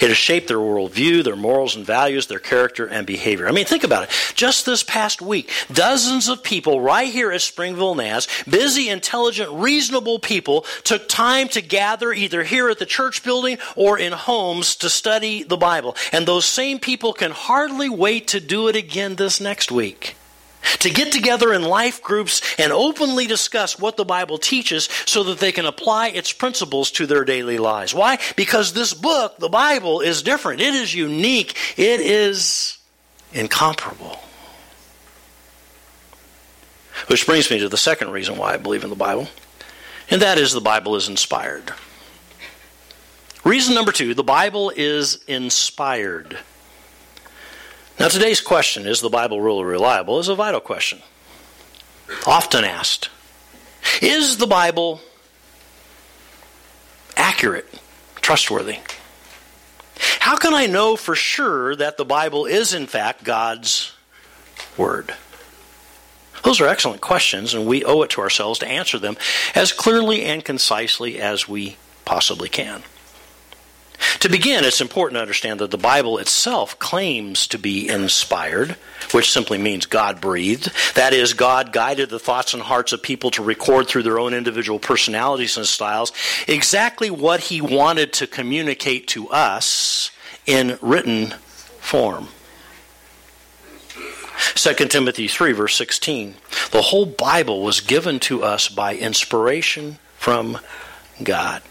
It 0.00 0.08
has 0.08 0.16
shaped 0.16 0.48
their 0.48 0.58
worldview, 0.58 1.24
their 1.24 1.36
morals 1.36 1.76
and 1.76 1.84
values, 1.84 2.26
their 2.26 2.38
character 2.38 2.86
and 2.86 3.06
behavior. 3.06 3.48
I 3.48 3.52
mean, 3.52 3.64
think 3.64 3.84
about 3.84 4.04
it. 4.04 4.10
Just 4.34 4.66
this 4.66 4.82
past 4.82 5.22
week, 5.22 5.50
dozens 5.72 6.28
of 6.28 6.42
people 6.42 6.80
right 6.80 7.12
here 7.12 7.32
at 7.32 7.40
Springville 7.40 7.94
NAS, 7.94 8.28
busy, 8.44 8.88
intelligent, 8.88 9.50
reasonable 9.52 10.18
people, 10.18 10.64
took 10.84 11.08
time 11.08 11.48
to 11.48 11.62
gather 11.62 12.12
either 12.12 12.42
here 12.42 12.68
at 12.68 12.78
the 12.78 12.86
church 12.86 13.22
building 13.22 13.58
or 13.74 13.98
in 13.98 14.12
homes 14.12 14.76
to 14.76 14.90
study 14.90 15.42
the 15.42 15.56
Bible. 15.56 15.96
And 16.12 16.26
those 16.26 16.44
same 16.44 16.78
people 16.78 17.12
can 17.12 17.30
hardly 17.30 17.88
wait 17.88 18.28
to 18.28 18.40
do 18.40 18.68
it 18.68 18.76
again 18.76 19.16
this 19.16 19.40
next 19.40 19.70
week 19.70 20.16
to 20.80 20.90
get 20.90 21.12
together 21.12 21.52
in 21.52 21.62
life 21.62 22.02
groups 22.02 22.42
and 22.58 22.72
openly 22.72 23.26
discuss 23.26 23.78
what 23.78 23.96
the 23.96 24.04
Bible 24.04 24.38
teaches 24.38 24.88
so 25.06 25.24
that 25.24 25.38
they 25.38 25.52
can 25.52 25.66
apply 25.66 26.08
its 26.08 26.32
principles 26.32 26.90
to 26.92 27.06
their 27.06 27.24
daily 27.24 27.58
lives. 27.58 27.94
Why? 27.94 28.18
Because 28.36 28.72
this 28.72 28.94
book, 28.94 29.38
the 29.38 29.48
Bible, 29.48 30.00
is 30.00 30.22
different. 30.22 30.60
It 30.60 30.74
is 30.74 30.94
unique. 30.94 31.56
It 31.76 32.00
is 32.00 32.78
incomparable. 33.32 34.18
Which 37.08 37.26
brings 37.26 37.50
me 37.50 37.58
to 37.60 37.68
the 37.68 37.76
second 37.76 38.10
reason 38.10 38.36
why 38.36 38.54
I 38.54 38.56
believe 38.56 38.82
in 38.82 38.90
the 38.90 38.96
Bible, 38.96 39.28
and 40.10 40.22
that 40.22 40.38
is 40.38 40.52
the 40.52 40.60
Bible 40.60 40.96
is 40.96 41.08
inspired. 41.08 41.72
Reason 43.44 43.74
number 43.74 43.92
two 43.92 44.14
the 44.14 44.24
Bible 44.24 44.72
is 44.74 45.22
inspired. 45.28 46.38
Now, 47.98 48.08
today's 48.08 48.42
question 48.42 48.86
is 48.86 49.00
the 49.00 49.08
Bible 49.08 49.40
really 49.40 49.64
reliable? 49.64 50.18
is 50.18 50.28
a 50.28 50.34
vital 50.34 50.60
question. 50.60 51.00
Often 52.26 52.64
asked. 52.64 53.08
Is 54.02 54.36
the 54.36 54.46
Bible 54.46 55.00
accurate, 57.16 57.66
trustworthy? 58.16 58.78
How 60.20 60.36
can 60.36 60.52
I 60.52 60.66
know 60.66 60.96
for 60.96 61.14
sure 61.14 61.74
that 61.76 61.96
the 61.96 62.04
Bible 62.04 62.44
is, 62.44 62.74
in 62.74 62.86
fact, 62.86 63.24
God's 63.24 63.94
Word? 64.76 65.14
Those 66.44 66.60
are 66.60 66.68
excellent 66.68 67.00
questions, 67.00 67.54
and 67.54 67.66
we 67.66 67.82
owe 67.82 68.02
it 68.02 68.10
to 68.10 68.20
ourselves 68.20 68.58
to 68.58 68.68
answer 68.68 68.98
them 68.98 69.16
as 69.54 69.72
clearly 69.72 70.22
and 70.22 70.44
concisely 70.44 71.18
as 71.18 71.48
we 71.48 71.76
possibly 72.04 72.48
can. 72.48 72.82
To 74.20 74.28
begin, 74.28 74.64
it's 74.64 74.80
important 74.80 75.16
to 75.16 75.22
understand 75.22 75.60
that 75.60 75.70
the 75.70 75.78
Bible 75.78 76.18
itself 76.18 76.78
claims 76.78 77.46
to 77.48 77.58
be 77.58 77.88
inspired, 77.88 78.72
which 79.12 79.30
simply 79.30 79.58
means 79.58 79.86
God 79.86 80.20
breathed. 80.20 80.72
That 80.94 81.12
is, 81.12 81.32
God 81.32 81.72
guided 81.72 82.10
the 82.10 82.18
thoughts 82.18 82.54
and 82.54 82.62
hearts 82.62 82.92
of 82.92 83.02
people 83.02 83.30
to 83.32 83.42
record 83.42 83.86
through 83.86 84.02
their 84.02 84.18
own 84.18 84.34
individual 84.34 84.78
personalities 84.78 85.56
and 85.56 85.66
styles 85.66 86.12
exactly 86.48 87.10
what 87.10 87.40
He 87.40 87.60
wanted 87.60 88.12
to 88.14 88.26
communicate 88.26 89.06
to 89.08 89.28
us 89.28 90.10
in 90.46 90.78
written 90.80 91.34
form. 91.78 92.28
2 94.54 94.74
Timothy 94.88 95.28
3, 95.28 95.52
verse 95.52 95.76
16. 95.76 96.34
The 96.70 96.82
whole 96.82 97.06
Bible 97.06 97.62
was 97.62 97.80
given 97.80 98.20
to 98.20 98.42
us 98.42 98.68
by 98.68 98.96
inspiration 98.96 99.98
from 100.16 100.58
God. 101.22 101.62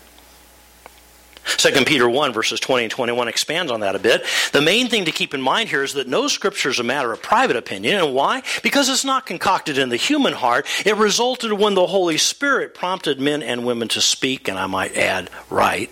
2 1.46 1.86
Peter 1.86 2.10
1, 2.10 2.34
verses 2.34 2.60
20 2.60 2.86
and 2.86 2.92
21 2.92 3.28
expands 3.28 3.72
on 3.72 3.82
that 3.82 3.96
a 3.96 4.00
bit. 4.00 4.26
The 4.52 4.62
main 4.62 4.88
thing 4.88 5.06
to 5.06 5.12
keep 5.12 5.34
in 5.34 5.42
mind 5.42 5.70
here 5.70 5.84
is 5.84 5.94
that 5.94 6.08
no 6.08 6.28
scripture 6.28 6.70
is 6.70 6.80
a 6.80 6.84
matter 6.84 7.12
of 7.12 7.22
private 7.22 7.56
opinion. 7.56 8.04
And 8.04 8.14
why? 8.14 8.44
Because 8.64 8.90
it's 8.90 9.06
not 9.06 9.26
concocted 9.26 9.78
in 9.78 9.90
the 9.90 9.96
human 9.96 10.34
heart. 10.34 10.66
It 10.86 10.96
resulted 10.98 11.54
when 11.54 11.76
the 11.76 11.88
Holy 11.88 12.18
Spirit 12.18 12.74
prompted 12.74 13.20
men 13.20 13.44
and 13.44 13.66
women 13.66 13.88
to 13.90 14.02
speak, 14.02 14.48
and 14.48 14.58
I 14.58 14.66
might 14.66 14.98
add, 14.98 15.30
write, 15.50 15.92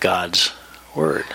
God's 0.00 0.52
Word. 0.94 1.26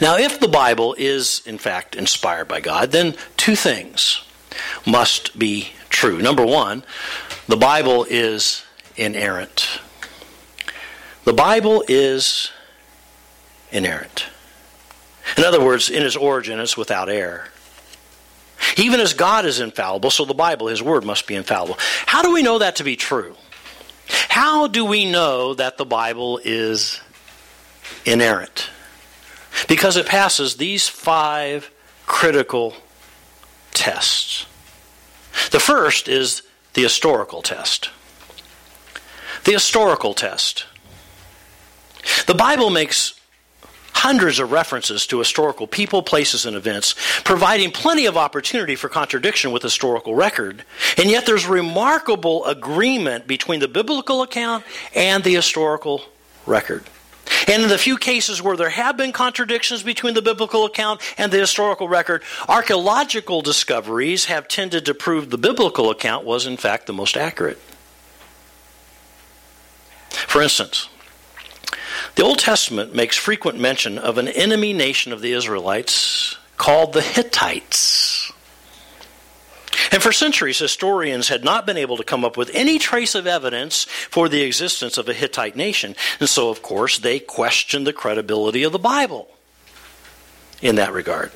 Now, 0.00 0.16
if 0.16 0.40
the 0.40 0.48
Bible 0.48 0.94
is, 0.98 1.42
in 1.46 1.58
fact, 1.58 1.94
inspired 1.94 2.48
by 2.48 2.60
God, 2.60 2.90
then 2.90 3.14
two 3.36 3.54
things 3.54 4.24
must 4.86 5.38
be 5.38 5.68
true. 5.88 6.18
Number 6.18 6.44
one, 6.44 6.84
the 7.46 7.56
Bible 7.56 8.04
is 8.08 8.64
inerrant. 8.96 9.80
The 11.24 11.32
Bible 11.32 11.84
is 11.88 12.50
inerrant. 13.72 14.26
In 15.38 15.44
other 15.44 15.64
words, 15.64 15.88
in 15.88 16.02
its 16.02 16.16
origin, 16.16 16.60
it's 16.60 16.76
without 16.76 17.08
error. 17.08 17.48
Even 18.76 19.00
as 19.00 19.14
God 19.14 19.46
is 19.46 19.58
infallible, 19.58 20.10
so 20.10 20.24
the 20.24 20.34
Bible, 20.34 20.66
His 20.66 20.82
Word, 20.82 21.04
must 21.04 21.26
be 21.26 21.34
infallible. 21.34 21.78
How 22.06 22.22
do 22.22 22.32
we 22.32 22.42
know 22.42 22.58
that 22.58 22.76
to 22.76 22.84
be 22.84 22.96
true? 22.96 23.36
How 24.28 24.66
do 24.66 24.84
we 24.84 25.10
know 25.10 25.54
that 25.54 25.78
the 25.78 25.84
Bible 25.86 26.40
is 26.44 27.00
inerrant? 28.04 28.68
Because 29.66 29.96
it 29.96 30.06
passes 30.06 30.56
these 30.56 30.88
five 30.88 31.70
critical 32.06 32.74
tests. 33.72 34.46
The 35.50 35.60
first 35.60 36.06
is 36.08 36.42
the 36.74 36.82
historical 36.82 37.40
test. 37.40 37.90
The 39.44 39.52
historical 39.52 40.14
test. 40.14 40.66
The 42.26 42.34
Bible 42.34 42.70
makes 42.70 43.18
hundreds 43.92 44.38
of 44.38 44.52
references 44.52 45.06
to 45.06 45.18
historical 45.18 45.66
people, 45.66 46.02
places, 46.02 46.44
and 46.44 46.56
events, 46.56 46.94
providing 47.22 47.70
plenty 47.70 48.06
of 48.06 48.16
opportunity 48.16 48.76
for 48.76 48.88
contradiction 48.88 49.50
with 49.50 49.62
historical 49.62 50.14
record. 50.14 50.64
And 50.98 51.10
yet 51.10 51.24
there's 51.24 51.46
remarkable 51.46 52.44
agreement 52.44 53.26
between 53.26 53.60
the 53.60 53.68
biblical 53.68 54.22
account 54.22 54.64
and 54.94 55.24
the 55.24 55.34
historical 55.34 56.02
record. 56.44 56.84
And 57.48 57.62
in 57.62 57.68
the 57.68 57.78
few 57.78 57.96
cases 57.96 58.42
where 58.42 58.56
there 58.56 58.68
have 58.68 58.96
been 58.96 59.12
contradictions 59.12 59.82
between 59.82 60.14
the 60.14 60.22
biblical 60.22 60.66
account 60.66 61.00
and 61.16 61.32
the 61.32 61.38
historical 61.38 61.88
record, 61.88 62.22
archaeological 62.48 63.40
discoveries 63.40 64.26
have 64.26 64.48
tended 64.48 64.84
to 64.86 64.94
prove 64.94 65.30
the 65.30 65.38
biblical 65.38 65.90
account 65.90 66.26
was, 66.26 66.46
in 66.46 66.56
fact, 66.56 66.86
the 66.86 66.92
most 66.92 67.16
accurate. 67.16 67.58
For 70.10 70.42
instance, 70.42 70.88
the 72.14 72.22
Old 72.22 72.38
Testament 72.38 72.94
makes 72.94 73.16
frequent 73.16 73.58
mention 73.58 73.98
of 73.98 74.18
an 74.18 74.28
enemy 74.28 74.72
nation 74.72 75.12
of 75.12 75.20
the 75.20 75.32
Israelites 75.32 76.36
called 76.56 76.92
the 76.92 77.02
Hittites. 77.02 78.32
And 79.90 80.02
for 80.02 80.12
centuries, 80.12 80.58
historians 80.58 81.28
had 81.28 81.44
not 81.44 81.66
been 81.66 81.76
able 81.76 81.96
to 81.96 82.04
come 82.04 82.24
up 82.24 82.36
with 82.36 82.50
any 82.54 82.78
trace 82.78 83.14
of 83.14 83.26
evidence 83.26 83.84
for 83.84 84.28
the 84.28 84.42
existence 84.42 84.98
of 84.98 85.08
a 85.08 85.12
Hittite 85.12 85.56
nation. 85.56 85.94
And 86.20 86.28
so, 86.28 86.48
of 86.50 86.62
course, 86.62 86.98
they 86.98 87.18
questioned 87.18 87.86
the 87.86 87.92
credibility 87.92 88.62
of 88.62 88.72
the 88.72 88.78
Bible 88.78 89.28
in 90.62 90.76
that 90.76 90.92
regard. 90.92 91.32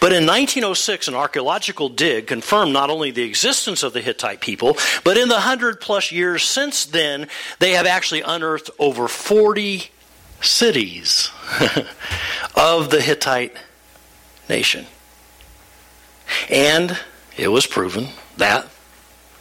But 0.00 0.12
in 0.12 0.26
1906, 0.26 1.08
an 1.08 1.14
archaeological 1.14 1.88
dig 1.88 2.26
confirmed 2.26 2.72
not 2.72 2.90
only 2.90 3.10
the 3.10 3.22
existence 3.22 3.82
of 3.82 3.92
the 3.92 4.00
Hittite 4.00 4.40
people, 4.40 4.76
but 5.04 5.16
in 5.16 5.28
the 5.28 5.40
hundred 5.40 5.80
plus 5.80 6.12
years 6.12 6.42
since 6.44 6.84
then, 6.84 7.28
they 7.58 7.72
have 7.72 7.86
actually 7.86 8.22
unearthed 8.22 8.70
over 8.78 9.08
40 9.08 9.90
cities 10.40 11.30
of 12.56 12.90
the 12.90 13.00
Hittite 13.00 13.56
nation. 14.48 14.86
And 16.50 16.98
it 17.36 17.48
was 17.48 17.66
proven 17.66 18.08
that 18.36 18.66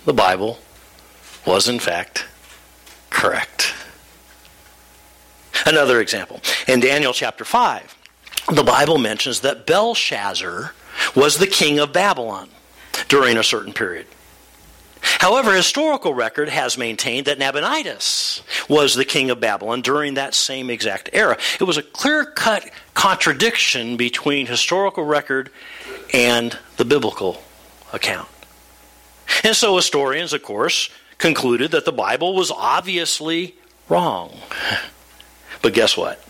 the 0.06 0.13
Bible 0.13 0.60
was, 1.46 1.67
in 1.67 1.79
fact, 1.79 2.25
correct. 3.10 3.74
Another 5.65 6.00
example. 6.00 6.41
In 6.67 6.79
Daniel 6.79 7.13
chapter 7.13 7.44
5, 7.44 7.97
the 8.51 8.63
Bible 8.63 8.98
mentions 8.98 9.42
that 9.42 9.66
Belshazzar 9.66 10.74
was 11.16 11.38
the 11.38 11.48
king 11.48 11.80
of 11.80 11.94
Babylon 11.94 12.50
during 13.08 13.38
a 13.38 13.44
certain 13.44 13.74
period. 13.74 14.08
However, 15.01 15.54
historical 15.54 16.13
record 16.13 16.50
has 16.50 16.77
maintained 16.77 17.27
that 17.27 17.39
Nabonidus 17.39 18.42
was 18.68 18.96
the 18.96 19.06
king 19.06 19.30
of 19.30 19.39
Babylon 19.39 19.82
during 19.82 20.16
that 20.16 20.34
same 20.34 20.70
exact 20.70 21.10
era. 21.13 21.38
It 21.60 21.63
was 21.63 21.77
a 21.77 21.84
clear 21.84 22.25
cut 22.25 22.70
contradiction 22.94 23.98
between 23.98 24.48
historical 24.48 25.06
record 25.06 25.50
and 26.13 26.58
the 26.77 26.86
biblical 26.86 27.44
account. 27.94 28.30
And 29.44 29.56
so 29.56 29.75
historians, 29.75 30.34
of 30.34 30.44
course, 30.44 30.89
concluded 31.18 31.72
that 31.72 31.86
the 31.86 31.92
Bible 31.92 32.36
was 32.36 32.51
obviously 32.51 33.56
wrong. 33.89 34.38
But 35.62 35.74
guess 35.74 35.98
what? 35.98 36.24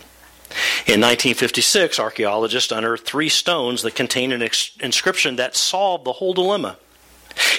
In 0.85 1.01
1956, 1.01 1.99
archaeologists 1.99 2.71
unearthed 2.71 3.05
three 3.05 3.29
stones 3.29 3.81
that 3.81 3.95
contained 3.95 4.33
an 4.33 4.49
inscription 4.79 5.35
that 5.35 5.55
solved 5.55 6.05
the 6.05 6.13
whole 6.13 6.33
dilemma. 6.33 6.77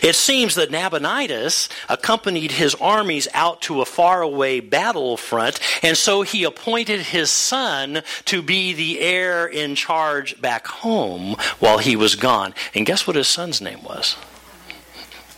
It 0.02 0.14
seems 0.14 0.54
that 0.54 0.70
Nabonidus 0.70 1.68
accompanied 1.88 2.52
his 2.52 2.74
armies 2.76 3.28
out 3.34 3.62
to 3.62 3.80
a 3.80 3.84
faraway 3.84 4.60
battlefront, 4.60 5.60
and 5.82 5.96
so 5.96 6.22
he 6.22 6.44
appointed 6.44 7.00
his 7.00 7.30
son 7.30 8.02
to 8.24 8.42
be 8.42 8.72
the 8.72 9.00
heir 9.00 9.46
in 9.46 9.74
charge 9.74 10.40
back 10.40 10.66
home 10.66 11.36
while 11.58 11.78
he 11.78 11.96
was 11.96 12.14
gone. 12.14 12.54
And 12.74 12.86
guess 12.86 13.06
what 13.06 13.16
his 13.16 13.28
son's 13.28 13.60
name 13.60 13.82
was? 13.82 14.16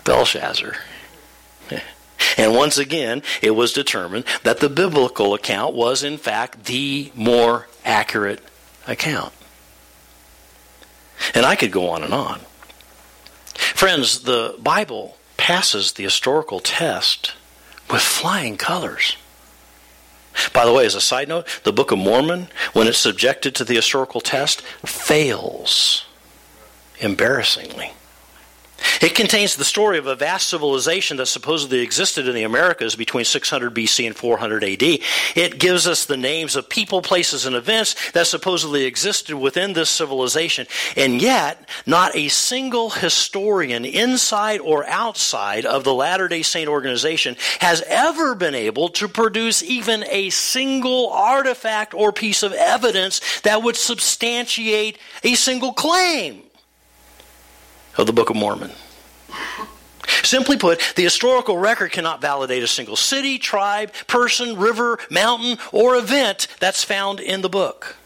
Belshazzar. 0.04 0.76
And 2.36 2.54
once 2.54 2.78
again, 2.78 3.22
it 3.42 3.52
was 3.52 3.72
determined 3.72 4.24
that 4.42 4.60
the 4.60 4.68
biblical 4.68 5.34
account 5.34 5.74
was, 5.74 6.02
in 6.02 6.18
fact, 6.18 6.64
the 6.64 7.12
more 7.14 7.68
accurate 7.84 8.40
account. 8.86 9.32
And 11.34 11.44
I 11.44 11.56
could 11.56 11.70
go 11.70 11.90
on 11.90 12.02
and 12.02 12.14
on. 12.14 12.40
Friends, 13.54 14.20
the 14.20 14.56
Bible 14.58 15.16
passes 15.36 15.92
the 15.92 16.04
historical 16.04 16.60
test 16.60 17.32
with 17.90 18.00
flying 18.00 18.56
colors. 18.56 19.16
By 20.52 20.64
the 20.64 20.72
way, 20.72 20.86
as 20.86 20.94
a 20.94 21.00
side 21.00 21.28
note, 21.28 21.46
the 21.64 21.72
Book 21.72 21.90
of 21.90 21.98
Mormon, 21.98 22.48
when 22.72 22.86
it's 22.86 22.98
subjected 22.98 23.54
to 23.56 23.64
the 23.64 23.74
historical 23.74 24.20
test, 24.20 24.62
fails 24.84 26.04
embarrassingly. 27.00 27.92
It 29.00 29.14
contains 29.14 29.56
the 29.56 29.64
story 29.64 29.98
of 29.98 30.06
a 30.06 30.14
vast 30.14 30.48
civilization 30.48 31.16
that 31.16 31.26
supposedly 31.26 31.80
existed 31.80 32.28
in 32.28 32.34
the 32.34 32.42
Americas 32.42 32.96
between 32.96 33.24
600 33.24 33.74
BC 33.74 34.06
and 34.06 34.16
400 34.16 34.64
AD. 34.64 34.82
It 34.82 35.58
gives 35.58 35.86
us 35.86 36.04
the 36.04 36.16
names 36.16 36.56
of 36.56 36.68
people, 36.68 37.02
places, 37.02 37.46
and 37.46 37.56
events 37.56 38.10
that 38.12 38.26
supposedly 38.26 38.84
existed 38.84 39.36
within 39.36 39.72
this 39.72 39.90
civilization. 39.90 40.66
And 40.96 41.20
yet, 41.20 41.68
not 41.86 42.14
a 42.14 42.28
single 42.28 42.90
historian 42.90 43.84
inside 43.84 44.60
or 44.60 44.86
outside 44.86 45.64
of 45.64 45.84
the 45.84 45.94
Latter 45.94 46.28
day 46.28 46.42
Saint 46.42 46.68
organization 46.68 47.36
has 47.60 47.82
ever 47.86 48.34
been 48.34 48.54
able 48.54 48.88
to 48.90 49.08
produce 49.08 49.62
even 49.62 50.04
a 50.10 50.30
single 50.30 51.10
artifact 51.10 51.94
or 51.94 52.12
piece 52.12 52.42
of 52.42 52.52
evidence 52.52 53.40
that 53.42 53.62
would 53.62 53.76
substantiate 53.76 54.98
a 55.22 55.34
single 55.34 55.72
claim 55.72 56.42
of 57.96 58.06
the 58.06 58.12
Book 58.12 58.30
of 58.30 58.36
Mormon. 58.36 58.70
Simply 60.22 60.56
put, 60.56 60.80
the 60.96 61.02
historical 61.02 61.58
record 61.58 61.92
cannot 61.92 62.20
validate 62.20 62.62
a 62.62 62.66
single 62.66 62.96
city, 62.96 63.38
tribe, 63.38 63.92
person, 64.06 64.56
river, 64.56 64.98
mountain, 65.10 65.58
or 65.72 65.96
event 65.96 66.46
that's 66.60 66.84
found 66.84 67.20
in 67.20 67.42
the 67.42 67.48
book. 67.48 67.96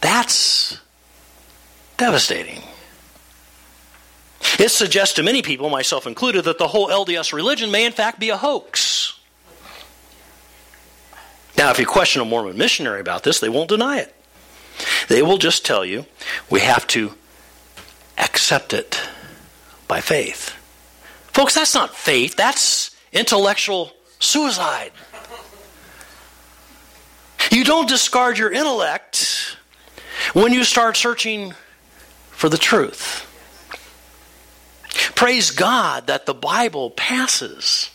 That's 0.00 0.80
devastating. 1.96 2.60
It 4.58 4.70
suggests 4.70 5.14
to 5.16 5.22
many 5.22 5.42
people, 5.42 5.70
myself 5.70 6.06
included, 6.06 6.44
that 6.44 6.58
the 6.58 6.68
whole 6.68 6.88
LDS 6.88 7.32
religion 7.32 7.70
may 7.70 7.86
in 7.86 7.92
fact 7.92 8.20
be 8.20 8.30
a 8.30 8.36
hoax. 8.36 9.18
Now, 11.56 11.70
if 11.70 11.78
you 11.78 11.86
question 11.86 12.20
a 12.20 12.24
Mormon 12.24 12.58
missionary 12.58 13.00
about 13.00 13.22
this, 13.22 13.40
they 13.40 13.48
won't 13.48 13.68
deny 13.68 13.98
it. 13.98 14.14
They 15.08 15.22
will 15.22 15.38
just 15.38 15.64
tell 15.64 15.84
you 15.84 16.06
we 16.50 16.60
have 16.60 16.86
to 16.88 17.14
accept 18.18 18.72
it 18.72 19.00
by 19.94 20.00
faith. 20.00 20.50
Folks, 21.32 21.54
that's 21.54 21.72
not 21.72 21.94
faith, 21.94 22.34
that's 22.34 22.96
intellectual 23.12 23.92
suicide. 24.18 24.90
You 27.52 27.62
don't 27.62 27.88
discard 27.88 28.36
your 28.36 28.50
intellect 28.50 29.56
when 30.32 30.52
you 30.52 30.64
start 30.64 30.96
searching 30.96 31.54
for 32.32 32.48
the 32.48 32.58
truth. 32.58 33.24
Praise 35.14 35.52
God 35.52 36.08
that 36.08 36.26
the 36.26 36.34
Bible 36.34 36.90
passes 36.90 37.90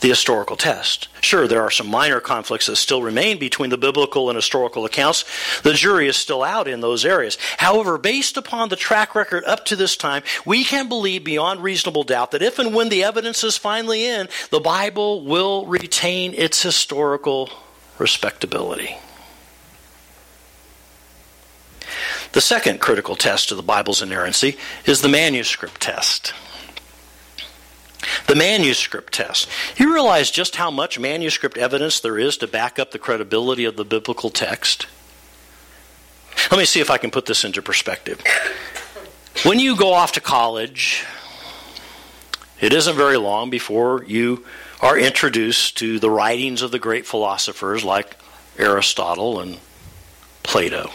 the 0.00 0.08
historical 0.08 0.56
test. 0.56 1.08
Sure, 1.20 1.48
there 1.48 1.62
are 1.62 1.70
some 1.70 1.88
minor 1.88 2.20
conflicts 2.20 2.66
that 2.66 2.76
still 2.76 3.02
remain 3.02 3.38
between 3.38 3.70
the 3.70 3.78
biblical 3.78 4.30
and 4.30 4.36
historical 4.36 4.84
accounts. 4.84 5.24
The 5.62 5.74
jury 5.74 6.08
is 6.08 6.16
still 6.16 6.42
out 6.42 6.68
in 6.68 6.80
those 6.80 7.04
areas. 7.04 7.36
However, 7.58 7.98
based 7.98 8.36
upon 8.36 8.68
the 8.68 8.76
track 8.76 9.14
record 9.14 9.44
up 9.44 9.64
to 9.66 9.76
this 9.76 9.96
time, 9.96 10.22
we 10.44 10.64
can 10.64 10.88
believe 10.88 11.24
beyond 11.24 11.62
reasonable 11.62 12.04
doubt 12.04 12.30
that 12.30 12.42
if 12.42 12.58
and 12.58 12.74
when 12.74 12.88
the 12.88 13.04
evidence 13.04 13.42
is 13.42 13.56
finally 13.56 14.06
in, 14.06 14.28
the 14.50 14.60
Bible 14.60 15.24
will 15.24 15.66
retain 15.66 16.34
its 16.34 16.62
historical 16.62 17.50
respectability. 17.98 18.96
The 22.32 22.40
second 22.40 22.80
critical 22.80 23.16
test 23.16 23.50
of 23.50 23.56
the 23.56 23.62
Bible's 23.62 24.02
inerrancy 24.02 24.56
is 24.84 25.00
the 25.00 25.08
manuscript 25.08 25.80
test. 25.80 26.34
The 28.26 28.34
manuscript 28.34 29.12
test. 29.14 29.48
You 29.76 29.92
realize 29.92 30.30
just 30.30 30.56
how 30.56 30.70
much 30.70 30.98
manuscript 30.98 31.58
evidence 31.58 32.00
there 32.00 32.18
is 32.18 32.36
to 32.38 32.46
back 32.46 32.78
up 32.78 32.90
the 32.90 32.98
credibility 32.98 33.64
of 33.64 33.76
the 33.76 33.84
biblical 33.84 34.30
text? 34.30 34.86
Let 36.50 36.58
me 36.58 36.64
see 36.64 36.80
if 36.80 36.90
I 36.90 36.98
can 36.98 37.10
put 37.10 37.26
this 37.26 37.44
into 37.44 37.60
perspective. 37.60 38.22
When 39.44 39.58
you 39.58 39.76
go 39.76 39.92
off 39.92 40.12
to 40.12 40.20
college, 40.20 41.04
it 42.60 42.72
isn't 42.72 42.96
very 42.96 43.16
long 43.16 43.50
before 43.50 44.04
you 44.04 44.44
are 44.80 44.98
introduced 44.98 45.76
to 45.78 45.98
the 45.98 46.10
writings 46.10 46.62
of 46.62 46.70
the 46.70 46.78
great 46.78 47.06
philosophers 47.06 47.84
like 47.84 48.16
Aristotle 48.56 49.40
and 49.40 49.58
Plato. 50.42 50.90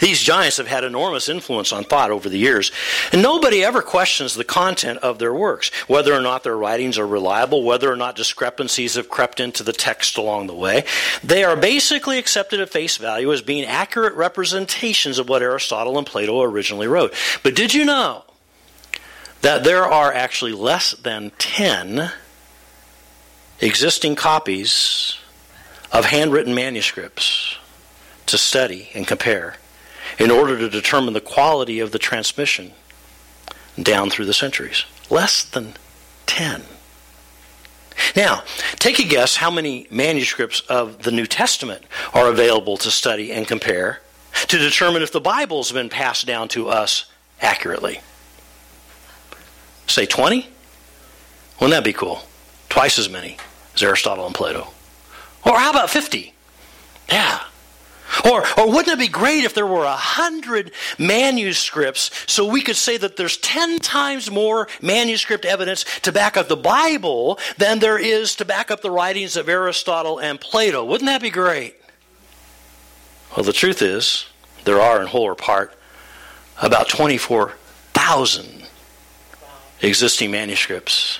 These 0.00 0.22
giants 0.22 0.56
have 0.58 0.66
had 0.66 0.84
enormous 0.84 1.28
influence 1.28 1.72
on 1.72 1.84
thought 1.84 2.10
over 2.10 2.28
the 2.28 2.38
years, 2.38 2.72
and 3.12 3.22
nobody 3.22 3.64
ever 3.64 3.82
questions 3.82 4.34
the 4.34 4.44
content 4.44 4.98
of 4.98 5.18
their 5.18 5.34
works, 5.34 5.70
whether 5.88 6.12
or 6.12 6.20
not 6.20 6.42
their 6.42 6.56
writings 6.56 6.98
are 6.98 7.06
reliable, 7.06 7.62
whether 7.62 7.90
or 7.90 7.96
not 7.96 8.16
discrepancies 8.16 8.94
have 8.94 9.08
crept 9.08 9.40
into 9.40 9.62
the 9.62 9.72
text 9.72 10.18
along 10.18 10.46
the 10.46 10.54
way. 10.54 10.84
They 11.22 11.44
are 11.44 11.56
basically 11.56 12.18
accepted 12.18 12.60
at 12.60 12.70
face 12.70 12.96
value 12.96 13.32
as 13.32 13.42
being 13.42 13.64
accurate 13.64 14.14
representations 14.14 15.18
of 15.18 15.28
what 15.28 15.42
Aristotle 15.42 15.98
and 15.98 16.06
Plato 16.06 16.42
originally 16.42 16.86
wrote. 16.86 17.14
But 17.42 17.54
did 17.54 17.74
you 17.74 17.84
know 17.84 18.24
that 19.42 19.64
there 19.64 19.84
are 19.84 20.12
actually 20.12 20.52
less 20.52 20.92
than 20.92 21.30
10 21.38 22.10
existing 23.60 24.14
copies 24.16 25.18
of 25.92 26.04
handwritten 26.06 26.54
manuscripts 26.54 27.56
to 28.26 28.36
study 28.36 28.90
and 28.94 29.06
compare 29.06 29.56
in 30.18 30.30
order 30.30 30.58
to 30.58 30.68
determine 30.68 31.14
the 31.14 31.20
quality 31.20 31.80
of 31.80 31.92
the 31.92 31.98
transmission 31.98 32.72
down 33.80 34.10
through 34.10 34.24
the 34.24 34.32
centuries. 34.32 34.84
Less 35.10 35.44
than 35.44 35.74
10. 36.26 36.62
Now, 38.14 38.42
take 38.76 38.98
a 38.98 39.04
guess 39.04 39.36
how 39.36 39.50
many 39.50 39.86
manuscripts 39.90 40.60
of 40.60 41.02
the 41.02 41.10
New 41.10 41.26
Testament 41.26 41.84
are 42.12 42.28
available 42.28 42.76
to 42.78 42.90
study 42.90 43.32
and 43.32 43.46
compare 43.46 44.00
to 44.48 44.58
determine 44.58 45.02
if 45.02 45.12
the 45.12 45.20
Bible's 45.20 45.72
been 45.72 45.88
passed 45.88 46.26
down 46.26 46.48
to 46.48 46.68
us 46.68 47.06
accurately. 47.40 48.00
Say 49.86 50.06
20? 50.06 50.48
Wouldn't 51.60 51.70
that 51.70 51.84
be 51.84 51.92
cool? 51.92 52.22
Twice 52.68 52.98
as 52.98 53.08
many 53.08 53.38
as 53.74 53.82
Aristotle 53.82 54.26
and 54.26 54.34
Plato. 54.34 54.68
Or 55.44 55.58
how 55.58 55.70
about 55.70 55.90
50? 55.90 56.34
Yeah. 57.10 57.40
Or, 58.24 58.44
or 58.56 58.70
wouldn't 58.70 58.94
it 58.94 58.98
be 58.98 59.08
great 59.08 59.44
if 59.44 59.54
there 59.54 59.66
were 59.66 59.84
a 59.84 59.96
hundred 59.96 60.72
manuscripts 60.98 62.10
so 62.26 62.46
we 62.46 62.62
could 62.62 62.76
say 62.76 62.96
that 62.96 63.16
there's 63.16 63.36
ten 63.36 63.78
times 63.78 64.30
more 64.30 64.68
manuscript 64.80 65.44
evidence 65.44 65.84
to 66.00 66.12
back 66.12 66.36
up 66.36 66.48
the 66.48 66.56
Bible 66.56 67.38
than 67.58 67.80
there 67.80 67.98
is 67.98 68.34
to 68.36 68.44
back 68.44 68.70
up 68.70 68.80
the 68.80 68.90
writings 68.90 69.36
of 69.36 69.48
Aristotle 69.48 70.18
and 70.18 70.40
Plato? 70.40 70.84
Wouldn't 70.84 71.06
that 71.06 71.20
be 71.20 71.30
great? 71.30 71.76
Well, 73.36 73.44
the 73.44 73.52
truth 73.52 73.82
is, 73.82 74.26
there 74.64 74.80
are 74.80 75.00
in 75.00 75.08
whole 75.08 75.24
or 75.24 75.34
part 75.34 75.74
about 76.62 76.88
24,000 76.88 78.62
existing 79.82 80.30
manuscripts 80.30 81.18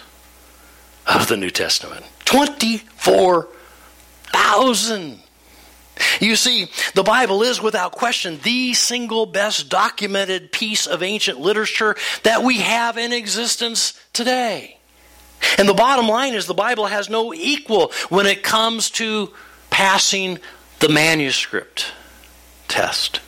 of 1.06 1.28
the 1.28 1.36
New 1.36 1.50
Testament. 1.50 2.06
24,000. 2.24 5.20
You 6.20 6.36
see, 6.36 6.70
the 6.94 7.02
Bible 7.02 7.42
is 7.42 7.60
without 7.60 7.92
question 7.92 8.38
the 8.42 8.74
single 8.74 9.26
best 9.26 9.68
documented 9.68 10.52
piece 10.52 10.86
of 10.86 11.02
ancient 11.02 11.40
literature 11.40 11.96
that 12.22 12.42
we 12.42 12.58
have 12.58 12.98
in 12.98 13.12
existence 13.12 13.98
today. 14.12 14.78
And 15.58 15.68
the 15.68 15.74
bottom 15.74 16.08
line 16.08 16.34
is 16.34 16.46
the 16.46 16.54
Bible 16.54 16.86
has 16.86 17.08
no 17.08 17.32
equal 17.32 17.92
when 18.08 18.26
it 18.26 18.42
comes 18.42 18.90
to 18.92 19.32
passing 19.70 20.38
the 20.80 20.88
manuscript 20.88 21.92
test. 22.68 23.20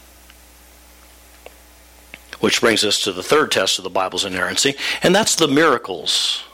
Which 2.41 2.61
brings 2.61 2.85
us 2.85 3.03
to 3.03 3.13
the 3.13 3.23
third 3.23 3.51
test 3.51 3.79
of 3.79 3.85
the 3.85 3.91
Bible's 3.91 4.25
inerrancy, 4.25 4.75
and 5.03 5.15
that's 5.15 5.35
the 5.35 5.49
miracles 5.49 6.45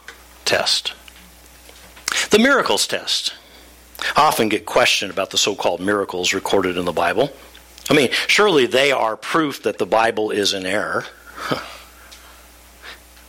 test. 0.45 0.95
The 2.31 2.39
miracles 2.39 2.87
test. 2.87 3.35
I 4.17 4.23
often 4.27 4.49
get 4.49 4.67
questioned 4.67 5.11
about 5.11 5.31
the 5.31 5.39
so 5.39 5.55
called 5.55 5.81
miracles 5.81 6.35
recorded 6.35 6.77
in 6.77 6.85
the 6.85 6.93
Bible. 6.93 7.31
I 7.89 7.95
mean, 7.95 8.11
surely 8.27 8.67
they 8.67 8.93
are 8.93 9.17
proof 9.17 9.63
that 9.63 9.79
the 9.79 9.87
Bible 9.87 10.31
is 10.31 10.53
in 10.53 10.67
error. 10.67 11.05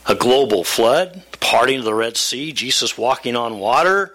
A 0.06 0.14
global 0.14 0.62
flood, 0.62 1.24
parting 1.40 1.80
of 1.80 1.84
the 1.84 1.94
Red 1.94 2.16
Sea, 2.16 2.52
Jesus 2.52 2.96
walking 2.96 3.34
on 3.34 3.58
water, 3.58 4.14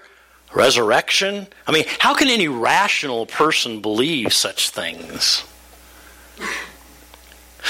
resurrection. 0.54 1.48
I 1.68 1.72
mean, 1.72 1.84
how 2.00 2.14
can 2.14 2.30
any 2.30 2.48
rational 2.48 3.26
person 3.26 3.82
believe 3.82 4.34
such 4.34 4.70
things? 4.70 5.44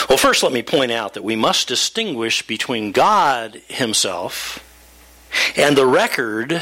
Well, 0.07 0.17
first, 0.17 0.43
let 0.43 0.53
me 0.53 0.61
point 0.61 0.91
out 0.91 1.15
that 1.15 1.23
we 1.23 1.35
must 1.35 1.67
distinguish 1.67 2.45
between 2.45 2.91
God 2.91 3.61
Himself 3.67 4.63
and 5.55 5.75
the 5.75 5.85
record 5.85 6.61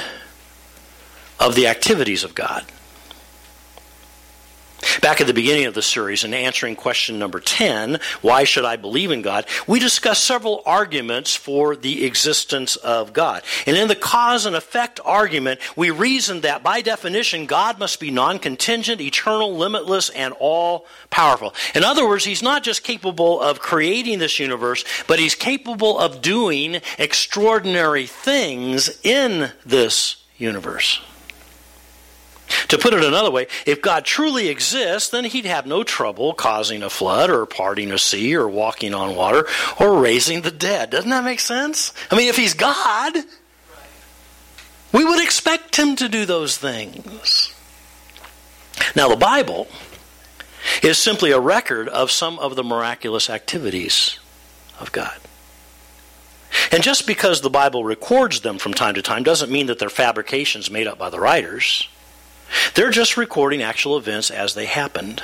of 1.40 1.56
the 1.56 1.68
activities 1.68 2.24
of 2.24 2.36
God. 2.36 2.66
Back 5.02 5.22
at 5.22 5.28
the 5.28 5.34
beginning 5.34 5.66
of 5.66 5.74
the 5.74 5.82
series, 5.82 6.24
in 6.24 6.34
answering 6.34 6.76
question 6.76 7.20
number 7.20 7.40
10, 7.40 8.00
why 8.22 8.44
should 8.44 8.66
I 8.66 8.76
believe 8.76 9.12
in 9.12 9.22
God? 9.22 9.46
We 9.68 9.80
discussed 9.80 10.24
several 10.24 10.62
arguments 10.66 11.36
for 11.36 11.76
the 11.76 12.06
existence 12.06 12.76
of 12.78 13.14
God. 13.14 13.44
And 13.66 13.76
in 13.78 13.88
the 13.88 13.96
cause 13.96 14.46
and 14.46 14.56
effect 14.56 15.00
argument, 15.04 15.60
we 15.76 15.90
reasoned 15.90 16.44
that 16.44 16.64
by 16.64 16.82
definition, 16.82 17.46
God 17.46 17.78
must 17.80 18.00
be 18.00 18.12
non 18.12 18.40
contingent, 18.40 19.02
eternal, 19.02 19.56
limitless, 19.56 20.10
and 20.10 20.34
all 20.40 20.86
powerful. 21.10 21.54
In 21.76 21.84
other 21.84 22.08
words, 22.08 22.26
He's 22.26 22.44
not 22.44 22.64
just 22.64 22.84
capable 22.84 23.42
of 23.42 23.60
creating 23.60 24.20
this 24.20 24.40
universe, 24.40 24.84
but 25.08 25.20
He's 25.20 25.36
capable 25.36 26.00
of 26.00 26.22
doing 26.22 26.82
extraordinary 26.98 28.06
things 28.06 29.00
in 29.04 29.52
this 29.66 30.24
universe. 30.38 31.02
To 32.70 32.78
put 32.78 32.94
it 32.94 33.04
another 33.04 33.32
way, 33.32 33.48
if 33.66 33.82
God 33.82 34.06
truly 34.06 34.48
exists, 34.48 35.10
then 35.10 35.26
he'd 35.26 35.46
have 35.46 35.66
no 35.66 35.84
trouble 35.84 36.34
causing 36.34 36.84
a 36.84 36.90
flood 36.90 37.32
or 37.32 37.46
parting 37.48 37.92
a 37.92 37.98
sea 37.98 38.36
or 38.36 38.48
walking 38.48 38.94
on 38.94 39.16
water 39.16 39.48
or 39.80 40.00
raising 40.00 40.42
the 40.42 40.52
dead. 40.52 40.92
Doesn't 40.92 41.10
that 41.10 41.24
make 41.24 41.40
sense? 41.40 41.94
I 42.12 42.16
mean, 42.16 42.30
if 42.30 42.38
he's 42.38 42.54
God, 42.54 43.16
we 44.94 45.04
would 45.04 45.22
expect 45.22 45.76
him 45.78 45.96
to 45.96 46.08
do 46.08 46.26
those 46.26 46.58
things. 46.58 47.54
Now, 48.96 49.10
the 49.10 49.16
Bible 49.16 49.68
is 50.84 51.00
simply 51.00 51.32
a 51.32 51.40
record 51.40 51.90
of 51.90 52.12
some 52.12 52.38
of 52.38 52.56
the 52.56 52.64
miraculous 52.64 53.32
activities 53.32 54.20
of 54.80 54.92
God. 54.92 55.18
And 56.72 56.84
just 56.84 57.08
because 57.08 57.42
the 57.42 57.50
Bible 57.50 57.84
records 57.84 58.42
them 58.42 58.60
from 58.60 58.76
time 58.76 58.94
to 58.94 59.02
time 59.02 59.24
doesn't 59.24 59.52
mean 59.52 59.66
that 59.68 59.80
they're 59.80 59.90
fabrications 59.90 60.70
made 60.70 60.86
up 60.86 61.00
by 61.00 61.10
the 61.10 61.20
writers. 61.20 61.88
They're 62.74 62.92
just 62.92 63.18
recording 63.18 63.62
actual 63.62 63.98
events 63.98 64.32
as 64.32 64.54
they 64.54 64.66
happened. 64.66 65.24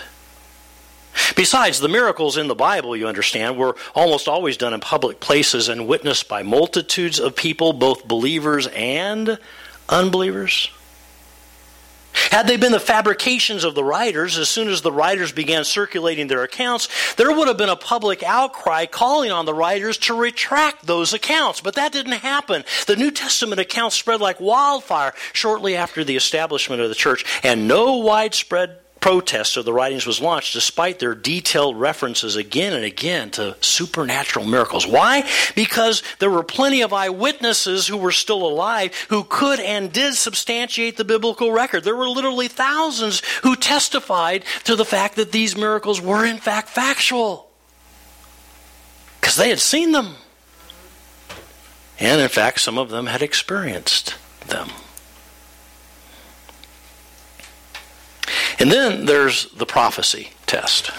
Besides, 1.35 1.79
the 1.79 1.87
miracles 1.87 2.37
in 2.37 2.47
the 2.47 2.55
Bible, 2.55 2.95
you 2.95 3.07
understand, 3.07 3.57
were 3.57 3.75
almost 3.93 4.27
always 4.27 4.57
done 4.57 4.73
in 4.73 4.81
public 4.81 5.19
places 5.19 5.69
and 5.69 5.87
witnessed 5.87 6.27
by 6.27 6.43
multitudes 6.43 7.19
of 7.19 7.35
people, 7.35 7.73
both 7.73 8.07
believers 8.07 8.67
and 8.67 9.39
unbelievers. 9.87 10.69
Had 12.31 12.47
they 12.47 12.57
been 12.57 12.71
the 12.71 12.79
fabrications 12.79 13.63
of 13.63 13.75
the 13.75 13.83
writers, 13.83 14.37
as 14.37 14.49
soon 14.49 14.67
as 14.67 14.81
the 14.81 14.91
writers 14.91 15.31
began 15.31 15.63
circulating 15.63 16.27
their 16.27 16.43
accounts, 16.43 16.87
there 17.15 17.31
would 17.31 17.47
have 17.47 17.57
been 17.57 17.69
a 17.69 17.75
public 17.75 18.23
outcry 18.23 18.85
calling 18.85 19.31
on 19.31 19.45
the 19.45 19.53
writers 19.53 19.97
to 19.99 20.13
retract 20.13 20.85
those 20.85 21.13
accounts. 21.13 21.61
But 21.61 21.75
that 21.75 21.91
didn't 21.91 22.13
happen. 22.13 22.63
The 22.87 22.95
New 22.95 23.11
Testament 23.11 23.61
accounts 23.61 23.95
spread 23.95 24.21
like 24.21 24.39
wildfire 24.39 25.13
shortly 25.33 25.75
after 25.75 26.03
the 26.03 26.15
establishment 26.15 26.81
of 26.81 26.89
the 26.89 26.95
church, 26.95 27.25
and 27.43 27.67
no 27.67 27.97
widespread 27.97 28.79
protest 29.05 29.55
of 29.55 29.65
the 29.65 29.71
writings 29.71 30.07
was 30.07 30.19
launched 30.19 30.51
despite 30.51 30.97
their 30.97 31.13
detailed 31.13 31.79
references 31.79 32.35
again 32.35 32.73
and 32.73 32.83
again 32.83 33.29
to 33.29 33.55
supernatural 33.61 34.47
miracles. 34.47 34.87
Why? 34.87 35.29
Because 35.53 36.01
there 36.17 36.31
were 36.31 36.41
plenty 36.41 36.81
of 36.81 36.91
eyewitnesses 36.91 37.85
who 37.85 37.97
were 37.97 38.11
still 38.11 38.43
alive 38.43 38.95
who 39.09 39.23
could 39.23 39.59
and 39.59 39.93
did 39.93 40.15
substantiate 40.15 40.97
the 40.97 41.05
biblical 41.05 41.51
record. 41.51 41.83
There 41.83 41.95
were 41.95 42.09
literally 42.09 42.47
thousands 42.47 43.21
who 43.43 43.55
testified 43.55 44.43
to 44.63 44.75
the 44.75 44.85
fact 44.85 45.17
that 45.17 45.31
these 45.31 45.55
miracles 45.55 46.01
were 46.01 46.25
in 46.25 46.39
fact 46.39 46.69
factual. 46.69 47.47
Because 49.21 49.35
they 49.35 49.49
had 49.49 49.59
seen 49.59 49.91
them. 49.91 50.15
And 51.99 52.19
in 52.19 52.29
fact, 52.29 52.59
some 52.59 52.79
of 52.79 52.89
them 52.89 53.05
had 53.05 53.21
experienced 53.21 54.15
them. 54.47 54.69
And 58.59 58.71
then 58.71 59.05
there's 59.05 59.51
the 59.51 59.65
prophecy 59.65 60.29
test. 60.45 60.91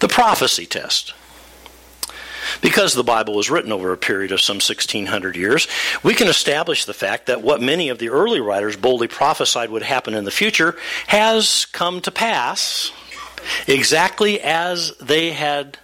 The 0.00 0.08
prophecy 0.08 0.66
test. 0.66 1.14
Because 2.60 2.94
the 2.94 3.04
Bible 3.04 3.34
was 3.34 3.50
written 3.50 3.72
over 3.72 3.92
a 3.92 3.96
period 3.96 4.32
of 4.32 4.40
some 4.40 4.56
1600 4.56 5.36
years, 5.36 5.68
we 6.02 6.14
can 6.14 6.28
establish 6.28 6.84
the 6.84 6.94
fact 6.94 7.26
that 7.26 7.42
what 7.42 7.60
many 7.60 7.88
of 7.88 7.98
the 7.98 8.08
early 8.08 8.40
writers 8.40 8.76
boldly 8.76 9.06
prophesied 9.06 9.70
would 9.70 9.82
happen 9.82 10.14
in 10.14 10.24
the 10.24 10.30
future 10.30 10.76
has 11.06 11.66
come 11.66 12.00
to 12.00 12.10
pass 12.10 12.90
exactly 13.66 14.40
as 14.40 14.96
they 14.98 15.30
had 15.30 15.78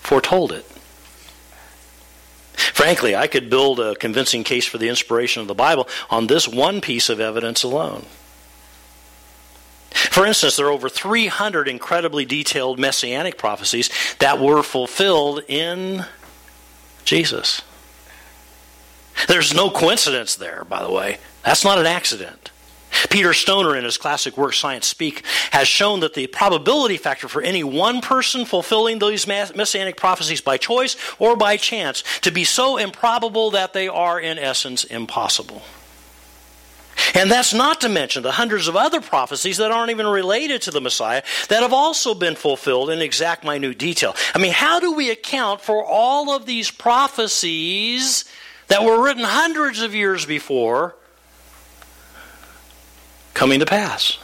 foretold 0.00 0.52
it. 0.52 0.66
Frankly, 2.54 3.16
I 3.16 3.26
could 3.26 3.48
build 3.48 3.80
a 3.80 3.94
convincing 3.94 4.44
case 4.44 4.66
for 4.66 4.78
the 4.78 4.88
inspiration 4.88 5.40
of 5.40 5.48
the 5.48 5.54
Bible 5.54 5.88
on 6.10 6.26
this 6.26 6.46
one 6.46 6.80
piece 6.80 7.08
of 7.08 7.20
evidence 7.20 7.62
alone. 7.62 8.04
For 10.12 10.26
instance, 10.26 10.56
there 10.56 10.66
are 10.66 10.70
over 10.70 10.90
300 10.90 11.68
incredibly 11.68 12.26
detailed 12.26 12.78
messianic 12.78 13.38
prophecies 13.38 13.88
that 14.18 14.38
were 14.38 14.62
fulfilled 14.62 15.40
in 15.48 16.04
Jesus. 17.06 17.62
There's 19.26 19.54
no 19.54 19.70
coincidence 19.70 20.36
there, 20.36 20.66
by 20.68 20.82
the 20.82 20.92
way. 20.92 21.16
That's 21.46 21.64
not 21.64 21.78
an 21.78 21.86
accident. 21.86 22.50
Peter 23.08 23.32
Stoner, 23.32 23.74
in 23.74 23.84
his 23.84 23.96
classic 23.96 24.36
work 24.36 24.52
Science 24.52 24.86
Speak, 24.86 25.24
has 25.50 25.66
shown 25.66 26.00
that 26.00 26.12
the 26.12 26.26
probability 26.26 26.98
factor 26.98 27.26
for 27.26 27.40
any 27.40 27.64
one 27.64 28.02
person 28.02 28.44
fulfilling 28.44 28.98
these 28.98 29.26
messianic 29.26 29.96
prophecies 29.96 30.42
by 30.42 30.58
choice 30.58 30.94
or 31.18 31.36
by 31.36 31.56
chance 31.56 32.04
to 32.20 32.30
be 32.30 32.44
so 32.44 32.76
improbable 32.76 33.50
that 33.52 33.72
they 33.72 33.88
are, 33.88 34.20
in 34.20 34.38
essence, 34.38 34.84
impossible. 34.84 35.62
And 37.14 37.30
that's 37.30 37.52
not 37.52 37.80
to 37.82 37.88
mention 37.88 38.22
the 38.22 38.32
hundreds 38.32 38.68
of 38.68 38.76
other 38.76 39.00
prophecies 39.00 39.58
that 39.58 39.70
aren't 39.70 39.90
even 39.90 40.06
related 40.06 40.62
to 40.62 40.70
the 40.70 40.80
Messiah 40.80 41.22
that 41.48 41.62
have 41.62 41.72
also 41.72 42.14
been 42.14 42.34
fulfilled 42.34 42.90
in 42.90 43.00
exact 43.00 43.44
minute 43.44 43.78
detail. 43.78 44.16
I 44.34 44.38
mean, 44.38 44.52
how 44.52 44.80
do 44.80 44.92
we 44.92 45.10
account 45.10 45.60
for 45.60 45.84
all 45.84 46.34
of 46.34 46.46
these 46.46 46.70
prophecies 46.70 48.24
that 48.68 48.84
were 48.84 49.02
written 49.02 49.24
hundreds 49.24 49.82
of 49.82 49.94
years 49.94 50.24
before 50.24 50.96
coming 53.34 53.60
to 53.60 53.66
pass? 53.66 54.18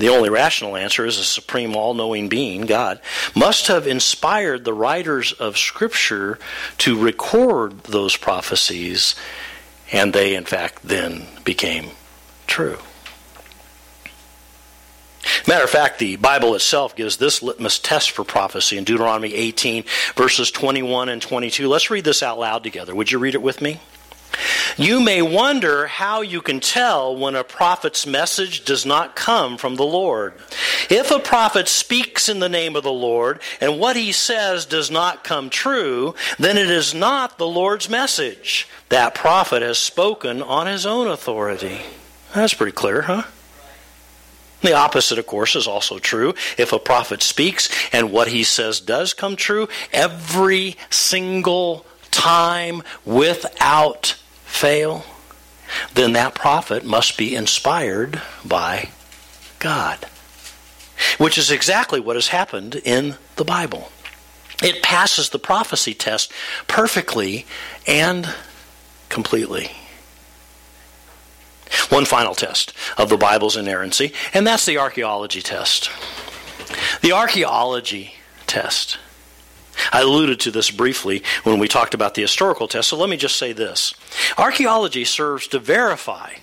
The 0.00 0.08
only 0.08 0.30
rational 0.30 0.76
answer 0.76 1.04
is 1.04 1.18
a 1.18 1.24
supreme 1.24 1.76
all 1.76 1.92
knowing 1.92 2.30
being, 2.30 2.62
God, 2.62 3.02
must 3.34 3.66
have 3.66 3.86
inspired 3.86 4.64
the 4.64 4.72
writers 4.72 5.32
of 5.32 5.58
Scripture 5.58 6.38
to 6.78 6.98
record 6.98 7.82
those 7.84 8.16
prophecies, 8.16 9.14
and 9.92 10.12
they, 10.12 10.34
in 10.34 10.44
fact, 10.44 10.82
then 10.82 11.26
became 11.44 11.90
true. 12.46 12.78
Matter 15.46 15.64
of 15.64 15.70
fact, 15.70 15.98
the 15.98 16.16
Bible 16.16 16.54
itself 16.54 16.96
gives 16.96 17.16
this 17.16 17.42
litmus 17.42 17.78
test 17.78 18.10
for 18.12 18.24
prophecy 18.24 18.78
in 18.78 18.84
Deuteronomy 18.84 19.34
18, 19.34 19.84
verses 20.14 20.50
21 20.50 21.08
and 21.08 21.20
22. 21.20 21.68
Let's 21.68 21.90
read 21.90 22.04
this 22.04 22.22
out 22.22 22.38
loud 22.38 22.62
together. 22.62 22.94
Would 22.94 23.10
you 23.10 23.18
read 23.18 23.34
it 23.34 23.42
with 23.42 23.60
me? 23.60 23.80
You 24.76 25.00
may 25.00 25.20
wonder 25.20 25.86
how 25.86 26.22
you 26.22 26.40
can 26.40 26.60
tell 26.60 27.16
when 27.16 27.34
a 27.34 27.44
prophet's 27.44 28.06
message 28.06 28.64
does 28.64 28.86
not 28.86 29.16
come 29.16 29.58
from 29.58 29.76
the 29.76 29.84
Lord. 29.84 30.34
If 30.88 31.10
a 31.10 31.18
prophet 31.18 31.68
speaks 31.68 32.28
in 32.28 32.38
the 32.38 32.48
name 32.48 32.76
of 32.76 32.82
the 32.82 32.92
Lord 32.92 33.40
and 33.60 33.78
what 33.78 33.96
he 33.96 34.12
says 34.12 34.64
does 34.64 34.90
not 34.90 35.24
come 35.24 35.50
true, 35.50 36.14
then 36.38 36.56
it 36.56 36.70
is 36.70 36.94
not 36.94 37.38
the 37.38 37.46
Lord's 37.46 37.88
message. 37.90 38.68
That 38.88 39.14
prophet 39.14 39.62
has 39.62 39.78
spoken 39.78 40.42
on 40.42 40.66
his 40.66 40.86
own 40.86 41.08
authority. 41.08 41.80
That's 42.34 42.54
pretty 42.54 42.72
clear, 42.72 43.02
huh? 43.02 43.24
The 44.62 44.74
opposite, 44.74 45.18
of 45.18 45.26
course, 45.26 45.56
is 45.56 45.66
also 45.66 45.98
true. 45.98 46.34
If 46.58 46.72
a 46.72 46.78
prophet 46.78 47.22
speaks 47.22 47.70
and 47.92 48.12
what 48.12 48.28
he 48.28 48.44
says 48.44 48.80
does 48.80 49.14
come 49.14 49.36
true, 49.36 49.68
every 49.92 50.76
single 50.90 51.86
time 52.10 52.82
without 53.04 54.16
fail, 54.44 55.04
then 55.94 56.12
that 56.12 56.34
prophet 56.34 56.84
must 56.84 57.16
be 57.16 57.34
inspired 57.34 58.20
by 58.44 58.90
God. 59.58 60.06
Which 61.18 61.38
is 61.38 61.50
exactly 61.50 62.00
what 62.00 62.16
has 62.16 62.28
happened 62.28 62.74
in 62.84 63.16
the 63.36 63.44
Bible. 63.44 63.90
It 64.62 64.82
passes 64.82 65.30
the 65.30 65.38
prophecy 65.38 65.94
test 65.94 66.32
perfectly 66.66 67.46
and 67.86 68.28
completely. 69.08 69.70
One 71.88 72.04
final 72.04 72.34
test 72.34 72.74
of 72.98 73.08
the 73.08 73.16
Bible's 73.16 73.56
inerrancy, 73.56 74.12
and 74.34 74.46
that's 74.46 74.66
the 74.66 74.78
archaeology 74.78 75.40
test. 75.40 75.90
The 77.00 77.12
archaeology 77.12 78.14
test. 78.46 78.98
I 79.92 80.02
alluded 80.02 80.40
to 80.40 80.50
this 80.50 80.70
briefly 80.70 81.22
when 81.44 81.58
we 81.58 81.68
talked 81.68 81.94
about 81.94 82.14
the 82.14 82.22
historical 82.22 82.68
test, 82.68 82.88
so 82.88 82.96
let 82.96 83.08
me 83.08 83.16
just 83.16 83.36
say 83.36 83.52
this. 83.52 83.94
Archaeology 84.38 85.04
serves 85.04 85.46
to 85.48 85.58
verify 85.58 86.34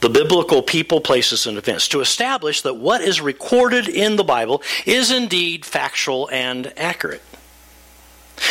the 0.00 0.08
biblical 0.10 0.62
people, 0.62 1.00
places, 1.00 1.46
and 1.46 1.56
events 1.56 1.88
to 1.88 2.00
establish 2.00 2.62
that 2.62 2.74
what 2.74 3.00
is 3.00 3.20
recorded 3.20 3.88
in 3.88 4.16
the 4.16 4.24
Bible 4.24 4.62
is 4.84 5.10
indeed 5.10 5.64
factual 5.64 6.28
and 6.30 6.72
accurate. 6.76 7.22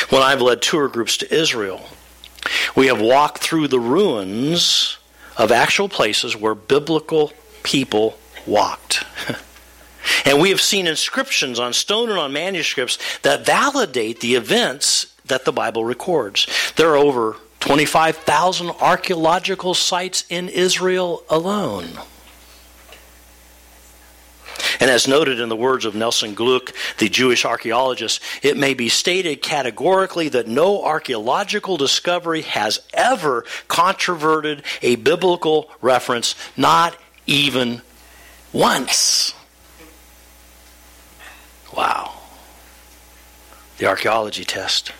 When 0.09 0.21
I've 0.21 0.41
led 0.41 0.61
tour 0.61 0.87
groups 0.87 1.17
to 1.17 1.33
Israel, 1.33 1.81
we 2.75 2.87
have 2.87 3.01
walked 3.01 3.39
through 3.39 3.67
the 3.67 3.79
ruins 3.79 4.97
of 5.37 5.51
actual 5.51 5.89
places 5.89 6.35
where 6.35 6.55
biblical 6.55 7.31
people 7.63 8.17
walked. 8.45 9.05
And 10.25 10.39
we 10.39 10.49
have 10.49 10.61
seen 10.61 10.87
inscriptions 10.87 11.59
on 11.59 11.73
stone 11.73 12.09
and 12.09 12.19
on 12.19 12.33
manuscripts 12.33 12.97
that 13.21 13.45
validate 13.45 14.19
the 14.19 14.35
events 14.35 15.13
that 15.25 15.45
the 15.45 15.51
Bible 15.51 15.85
records. 15.85 16.47
There 16.75 16.89
are 16.89 16.97
over 16.97 17.35
25,000 17.61 18.71
archaeological 18.81 19.73
sites 19.73 20.25
in 20.29 20.49
Israel 20.49 21.23
alone. 21.29 21.87
And 24.79 24.89
as 24.89 25.07
noted 25.07 25.39
in 25.39 25.49
the 25.49 25.55
words 25.55 25.85
of 25.85 25.93
Nelson 25.93 26.35
Glueck, 26.35 26.73
the 26.97 27.07
Jewish 27.09 27.45
archaeologist, 27.45 28.21
it 28.41 28.57
may 28.57 28.73
be 28.73 28.89
stated 28.89 29.41
categorically 29.41 30.29
that 30.29 30.47
no 30.47 30.83
archaeological 30.83 31.77
discovery 31.77 32.41
has 32.41 32.79
ever 32.93 33.45
controverted 33.67 34.63
a 34.81 34.95
biblical 34.95 35.69
reference, 35.81 36.35
not 36.57 36.97
even 37.27 37.81
once. 38.51 39.35
Wow. 41.75 42.19
The 43.77 43.87
archaeology 43.87 44.43
test. 44.43 44.91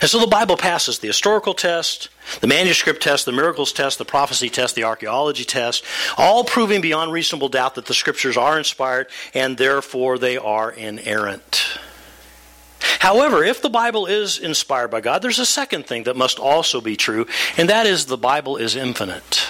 And 0.00 0.10
so 0.10 0.18
the 0.18 0.26
Bible 0.26 0.56
passes 0.56 0.98
the 0.98 1.06
historical 1.06 1.54
test, 1.54 2.08
the 2.40 2.46
manuscript 2.46 3.02
test, 3.02 3.24
the 3.24 3.32
miracles 3.32 3.72
test, 3.72 3.98
the 3.98 4.04
prophecy 4.04 4.50
test, 4.50 4.74
the 4.74 4.84
archaeology 4.84 5.44
test, 5.44 5.84
all 6.18 6.44
proving 6.44 6.80
beyond 6.80 7.12
reasonable 7.12 7.48
doubt 7.48 7.76
that 7.76 7.86
the 7.86 7.94
scriptures 7.94 8.36
are 8.36 8.58
inspired 8.58 9.06
and 9.32 9.56
therefore 9.56 10.18
they 10.18 10.36
are 10.36 10.70
inerrant. 10.70 11.78
However, 12.98 13.44
if 13.44 13.62
the 13.62 13.70
Bible 13.70 14.06
is 14.06 14.38
inspired 14.38 14.88
by 14.88 15.00
God, 15.00 15.22
there's 15.22 15.38
a 15.38 15.46
second 15.46 15.86
thing 15.86 16.04
that 16.04 16.16
must 16.16 16.38
also 16.38 16.80
be 16.80 16.96
true, 16.96 17.26
and 17.56 17.68
that 17.68 17.86
is 17.86 18.06
the 18.06 18.16
Bible 18.16 18.56
is 18.56 18.74
infinite. 18.76 19.46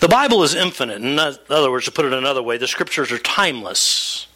The 0.00 0.08
Bible 0.08 0.42
is 0.42 0.54
infinite. 0.54 1.02
In 1.02 1.18
other 1.18 1.70
words, 1.70 1.86
to 1.86 1.92
put 1.92 2.04
it 2.04 2.12
another 2.12 2.42
way, 2.42 2.58
the 2.58 2.68
scriptures 2.68 3.12
are 3.12 3.18
timeless, 3.18 4.26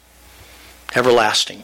everlasting. 0.95 1.63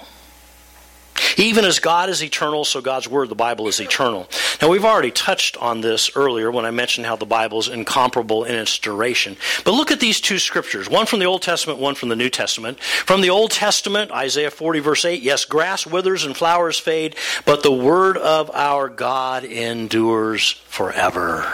Even 1.38 1.66
as 1.66 1.80
God 1.80 2.10
is 2.10 2.24
eternal, 2.24 2.66
so 2.66 2.82
God's 2.82 3.08
Word, 3.08 3.30
the 3.30 3.36
Bible, 3.36 3.68
is 3.68 3.80
eternal. 3.80 4.28
Now, 4.62 4.70
we've 4.70 4.86
already 4.86 5.12
touched 5.12 5.58
on 5.58 5.82
this 5.82 6.16
earlier 6.16 6.52
when 6.52 6.66
I 6.66 6.72
mentioned 6.72 7.06
how 7.06 7.16
the 7.16 7.26
Bible 7.26 7.60
is 7.60 7.68
incomparable 7.68 8.44
in 8.44 8.56
its 8.56 8.78
duration. 8.80 9.38
But 9.64 9.74
look 9.74 9.92
at 9.92 10.00
these 10.00 10.22
two 10.22 10.40
scriptures 10.40 10.90
one 10.90 11.06
from 11.06 11.20
the 11.20 11.26
Old 11.26 11.42
Testament, 11.42 11.80
one 11.80 11.96
from 11.96 12.10
the 12.10 12.16
New 12.16 12.30
Testament. 12.30 12.80
From 12.80 13.22
the 13.22 13.30
Old 13.30 13.52
Testament, 13.52 14.12
Isaiah 14.12 14.52
40, 14.52 14.80
verse 14.80 15.06
8 15.06 15.22
Yes, 15.22 15.46
grass 15.46 15.86
withers 15.86 16.24
and 16.24 16.36
flowers 16.36 16.80
fade, 16.80 17.16
but 17.46 17.64
the 17.64 17.72
Word 17.72 18.18
of 18.18 18.50
our 18.54 18.90
God 18.90 19.44
endures 19.44 20.52
forever. 20.52 21.52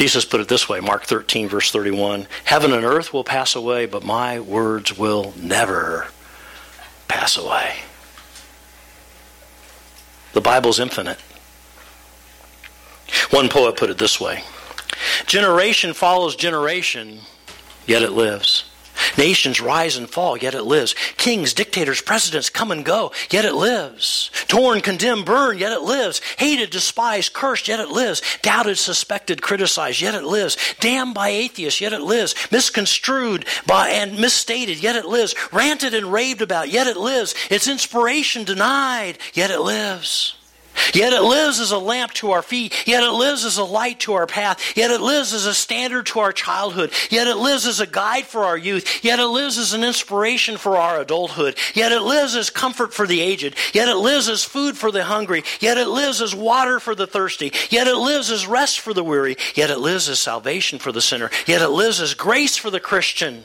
Jesus 0.00 0.24
put 0.24 0.40
it 0.40 0.48
this 0.48 0.66
way 0.66 0.80
Mark 0.80 1.04
13, 1.04 1.46
verse 1.50 1.70
31 1.70 2.26
Heaven 2.44 2.72
and 2.72 2.86
earth 2.86 3.12
will 3.12 3.22
pass 3.22 3.54
away, 3.54 3.84
but 3.84 4.02
my 4.02 4.40
words 4.40 4.96
will 4.96 5.34
never 5.36 6.06
pass 7.06 7.36
away. 7.36 7.80
The 10.32 10.40
Bible's 10.40 10.80
infinite. 10.80 11.18
One 13.28 13.50
poet 13.50 13.76
put 13.76 13.90
it 13.90 13.98
this 13.98 14.18
way 14.18 14.42
Generation 15.26 15.92
follows 15.92 16.34
generation, 16.34 17.20
yet 17.86 18.00
it 18.00 18.12
lives. 18.12 18.69
Nations 19.16 19.60
rise 19.60 19.96
and 19.96 20.08
fall, 20.08 20.36
yet 20.36 20.54
it 20.54 20.64
lives. 20.64 20.94
Kings, 21.16 21.52
dictators, 21.52 22.00
presidents 22.00 22.50
come 22.50 22.70
and 22.70 22.84
go, 22.84 23.12
yet 23.30 23.44
it 23.44 23.54
lives. 23.54 24.30
Torn, 24.48 24.80
condemned, 24.80 25.26
burned, 25.26 25.60
yet 25.60 25.72
it 25.72 25.82
lives. 25.82 26.20
Hated, 26.38 26.70
despised, 26.70 27.32
cursed, 27.32 27.68
yet 27.68 27.80
it 27.80 27.88
lives. 27.88 28.22
Doubted, 28.42 28.78
suspected, 28.78 29.42
criticized, 29.42 30.00
yet 30.00 30.14
it 30.14 30.24
lives. 30.24 30.56
Damned 30.80 31.14
by 31.14 31.28
atheists, 31.28 31.80
yet 31.80 31.92
it 31.92 32.00
lives. 32.00 32.34
Misconstrued 32.50 33.44
by 33.66 33.90
and 33.90 34.18
misstated, 34.18 34.82
yet 34.82 34.96
it 34.96 35.06
lives. 35.06 35.34
Ranted 35.52 35.94
and 35.94 36.12
raved 36.12 36.42
about, 36.42 36.68
yet 36.68 36.86
it 36.86 36.96
lives. 36.96 37.34
Its 37.50 37.68
inspiration 37.68 38.44
denied, 38.44 39.18
yet 39.34 39.50
it 39.50 39.60
lives. 39.60 40.34
Yet 40.94 41.12
it 41.12 41.22
lives 41.22 41.60
as 41.60 41.70
a 41.70 41.78
lamp 41.78 42.12
to 42.14 42.32
our 42.32 42.42
feet. 42.42 42.74
Yet 42.86 43.02
it 43.02 43.12
lives 43.12 43.44
as 43.44 43.58
a 43.58 43.64
light 43.64 44.00
to 44.00 44.14
our 44.14 44.26
path. 44.26 44.76
Yet 44.76 44.90
it 44.90 45.00
lives 45.00 45.32
as 45.32 45.46
a 45.46 45.54
standard 45.54 46.06
to 46.06 46.20
our 46.20 46.32
childhood. 46.32 46.92
Yet 47.10 47.26
it 47.26 47.36
lives 47.36 47.66
as 47.66 47.80
a 47.80 47.86
guide 47.86 48.26
for 48.26 48.44
our 48.44 48.56
youth. 48.56 49.04
Yet 49.04 49.18
it 49.18 49.26
lives 49.26 49.58
as 49.58 49.72
an 49.72 49.84
inspiration 49.84 50.56
for 50.56 50.76
our 50.76 51.00
adulthood. 51.00 51.56
Yet 51.74 51.92
it 51.92 52.00
lives 52.02 52.36
as 52.36 52.50
comfort 52.50 52.94
for 52.94 53.06
the 53.06 53.20
aged. 53.20 53.56
Yet 53.72 53.88
it 53.88 53.96
lives 53.96 54.28
as 54.28 54.44
food 54.44 54.76
for 54.76 54.90
the 54.90 55.04
hungry. 55.04 55.44
Yet 55.60 55.78
it 55.78 55.88
lives 55.88 56.20
as 56.22 56.34
water 56.34 56.80
for 56.80 56.94
the 56.94 57.06
thirsty. 57.06 57.52
Yet 57.68 57.86
it 57.86 57.96
lives 57.96 58.30
as 58.30 58.46
rest 58.46 58.80
for 58.80 58.94
the 58.94 59.04
weary. 59.04 59.36
Yet 59.54 59.70
it 59.70 59.78
lives 59.78 60.08
as 60.08 60.20
salvation 60.20 60.78
for 60.78 60.92
the 60.92 61.00
sinner. 61.00 61.30
Yet 61.46 61.62
it 61.62 61.68
lives 61.68 62.00
as 62.00 62.14
grace 62.14 62.56
for 62.56 62.70
the 62.70 62.80
Christian. 62.80 63.44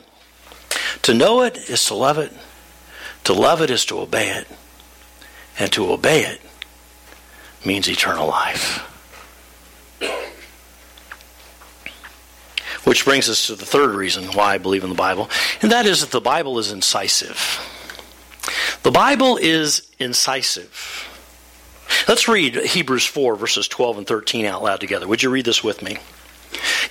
To 1.03 1.13
know 1.13 1.41
it 1.41 1.57
is 1.69 1.85
to 1.85 1.95
love 1.95 2.17
it. 2.17 2.31
To 3.25 3.33
love 3.33 3.61
it 3.61 3.69
is 3.69 3.85
to 3.85 3.99
obey 3.99 4.29
it. 4.29 4.47
And 5.57 5.71
to 5.71 5.91
obey 5.91 6.23
it 6.23 6.41
means 7.65 7.89
eternal 7.89 8.27
life. 8.27 8.79
Which 12.83 13.05
brings 13.05 13.29
us 13.29 13.47
to 13.47 13.55
the 13.55 13.65
third 13.65 13.95
reason 13.95 14.25
why 14.25 14.53
I 14.53 14.57
believe 14.59 14.83
in 14.83 14.89
the 14.89 14.95
Bible, 14.95 15.29
and 15.61 15.71
that 15.71 15.85
is 15.85 16.01
that 16.01 16.11
the 16.11 16.21
Bible 16.21 16.59
is 16.59 16.71
incisive. 16.71 17.59
The 18.83 18.91
Bible 18.91 19.37
is 19.37 19.89
incisive. 19.97 21.09
Let's 22.07 22.27
read 22.27 22.55
Hebrews 22.55 23.05
4, 23.05 23.35
verses 23.35 23.67
12 23.67 23.99
and 23.99 24.07
13 24.07 24.45
out 24.45 24.63
loud 24.63 24.79
together. 24.79 25.07
Would 25.07 25.23
you 25.23 25.31
read 25.31 25.45
this 25.45 25.63
with 25.63 25.81
me? 25.81 25.97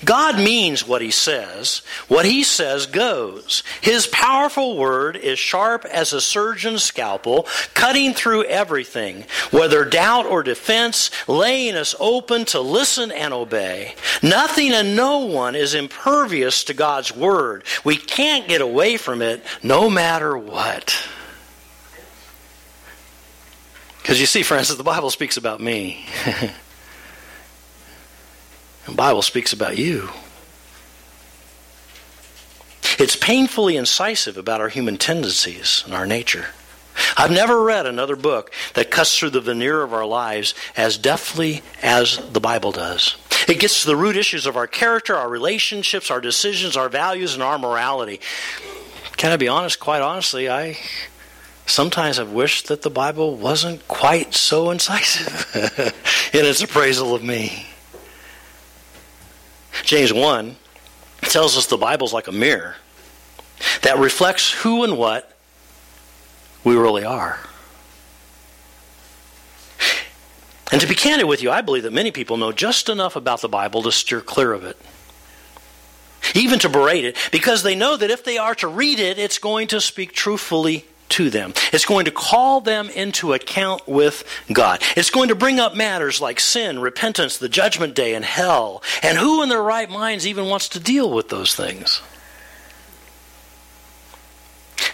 God 0.04 0.36
means 0.36 0.86
what 0.86 1.02
he 1.02 1.10
says. 1.10 1.82
What 2.08 2.26
he 2.26 2.42
says 2.42 2.86
goes. 2.86 3.62
His 3.80 4.06
powerful 4.06 4.76
word 4.76 5.16
is 5.16 5.38
sharp 5.38 5.84
as 5.84 6.12
a 6.12 6.20
surgeon's 6.20 6.82
scalpel, 6.82 7.46
cutting 7.74 8.14
through 8.14 8.44
everything, 8.44 9.24
whether 9.50 9.84
doubt 9.84 10.26
or 10.26 10.42
defense, 10.42 11.10
laying 11.28 11.76
us 11.76 11.94
open 12.00 12.44
to 12.46 12.60
listen 12.60 13.10
and 13.12 13.32
obey. 13.32 13.94
Nothing 14.22 14.72
and 14.72 14.96
no 14.96 15.18
one 15.18 15.54
is 15.54 15.74
impervious 15.74 16.64
to 16.64 16.74
God's 16.74 17.14
word. 17.14 17.64
We 17.84 17.96
can't 17.96 18.48
get 18.48 18.60
away 18.60 18.96
from 18.96 19.22
it 19.22 19.44
no 19.62 19.88
matter 19.88 20.36
what. 20.36 21.08
Because 24.02 24.20
you 24.20 24.26
see, 24.26 24.42
friends, 24.42 24.74
the 24.76 24.84
Bible 24.84 25.10
speaks 25.10 25.38
about 25.38 25.60
me. 25.60 26.04
The 28.86 28.92
Bible 28.92 29.22
speaks 29.22 29.52
about 29.52 29.78
you. 29.78 30.10
It's 32.98 33.16
painfully 33.16 33.76
incisive 33.76 34.36
about 34.36 34.60
our 34.60 34.68
human 34.68 34.98
tendencies 34.98 35.82
and 35.84 35.94
our 35.94 36.06
nature. 36.06 36.46
I've 37.16 37.30
never 37.30 37.62
read 37.62 37.86
another 37.86 38.14
book 38.14 38.52
that 38.74 38.90
cuts 38.90 39.18
through 39.18 39.30
the 39.30 39.40
veneer 39.40 39.82
of 39.82 39.92
our 39.92 40.06
lives 40.06 40.54
as 40.76 40.96
deftly 40.96 41.62
as 41.82 42.18
the 42.32 42.40
Bible 42.40 42.72
does. 42.72 43.16
It 43.48 43.58
gets 43.58 43.80
to 43.82 43.88
the 43.88 43.96
root 43.96 44.16
issues 44.16 44.46
of 44.46 44.56
our 44.56 44.66
character, 44.66 45.16
our 45.16 45.28
relationships, 45.28 46.10
our 46.10 46.20
decisions, 46.20 46.76
our 46.76 46.88
values, 46.88 47.34
and 47.34 47.42
our 47.42 47.58
morality. 47.58 48.20
Can 49.16 49.32
I 49.32 49.36
be 49.36 49.48
honest? 49.48 49.80
Quite 49.80 50.02
honestly, 50.02 50.48
I 50.48 50.78
sometimes 51.66 52.18
have 52.18 52.30
wished 52.30 52.68
that 52.68 52.82
the 52.82 52.90
Bible 52.90 53.36
wasn't 53.36 53.86
quite 53.88 54.34
so 54.34 54.70
incisive 54.70 55.50
in 56.32 56.44
its 56.44 56.62
appraisal 56.62 57.14
of 57.14 57.24
me. 57.24 57.66
James 59.82 60.12
1 60.12 60.56
tells 61.22 61.56
us 61.56 61.66
the 61.66 61.76
Bible's 61.76 62.12
like 62.12 62.28
a 62.28 62.32
mirror 62.32 62.76
that 63.82 63.98
reflects 63.98 64.50
who 64.50 64.84
and 64.84 64.96
what 64.96 65.30
we 66.62 66.74
really 66.74 67.04
are. 67.04 67.38
And 70.72 70.80
to 70.80 70.86
be 70.86 70.94
candid 70.94 71.26
with 71.26 71.42
you, 71.42 71.50
I 71.50 71.60
believe 71.60 71.82
that 71.84 71.92
many 71.92 72.10
people 72.10 72.36
know 72.36 72.50
just 72.50 72.88
enough 72.88 73.16
about 73.16 73.42
the 73.42 73.48
Bible 73.48 73.82
to 73.82 73.92
steer 73.92 74.20
clear 74.20 74.52
of 74.52 74.64
it. 74.64 74.76
Even 76.34 76.58
to 76.60 76.68
berate 76.68 77.04
it, 77.04 77.16
because 77.30 77.62
they 77.62 77.74
know 77.74 77.96
that 77.96 78.10
if 78.10 78.24
they 78.24 78.38
are 78.38 78.54
to 78.56 78.66
read 78.66 78.98
it, 78.98 79.18
it's 79.18 79.38
going 79.38 79.68
to 79.68 79.80
speak 79.80 80.12
truthfully 80.12 80.84
to 81.10 81.30
them. 81.30 81.52
It's 81.72 81.84
going 81.84 82.06
to 82.06 82.10
call 82.10 82.60
them 82.60 82.88
into 82.88 83.32
account 83.32 83.86
with 83.86 84.24
God. 84.52 84.82
It's 84.96 85.10
going 85.10 85.28
to 85.28 85.34
bring 85.34 85.60
up 85.60 85.74
matters 85.74 86.20
like 86.20 86.40
sin, 86.40 86.78
repentance, 86.78 87.38
the 87.38 87.48
judgment 87.48 87.94
day, 87.94 88.14
and 88.14 88.24
hell. 88.24 88.82
And 89.02 89.18
who 89.18 89.42
in 89.42 89.48
their 89.48 89.62
right 89.62 89.88
minds 89.88 90.26
even 90.26 90.46
wants 90.46 90.68
to 90.70 90.80
deal 90.80 91.12
with 91.12 91.28
those 91.28 91.54
things? 91.54 92.02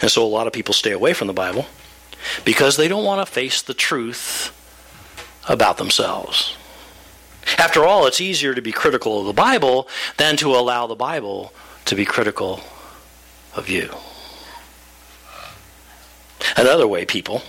And 0.02 0.10
so 0.10 0.24
a 0.24 0.28
lot 0.28 0.46
of 0.46 0.52
people 0.52 0.74
stay 0.74 0.92
away 0.92 1.12
from 1.12 1.26
the 1.26 1.32
Bible 1.32 1.66
because 2.44 2.76
they 2.76 2.88
don't 2.88 3.04
want 3.04 3.26
to 3.26 3.32
face 3.32 3.62
the 3.62 3.74
truth 3.74 4.56
about 5.48 5.78
themselves. 5.78 6.56
After 7.58 7.84
all, 7.84 8.06
it's 8.06 8.20
easier 8.20 8.54
to 8.54 8.62
be 8.62 8.72
critical 8.72 9.20
of 9.20 9.26
the 9.26 9.32
Bible 9.32 9.88
than 10.16 10.36
to 10.38 10.54
allow 10.54 10.86
the 10.86 10.94
Bible 10.94 11.52
to 11.86 11.94
be 11.94 12.04
critical 12.04 12.60
of 13.54 13.68
you. 13.68 13.90
Another 16.56 16.86
way, 16.86 17.04
people, 17.04 17.42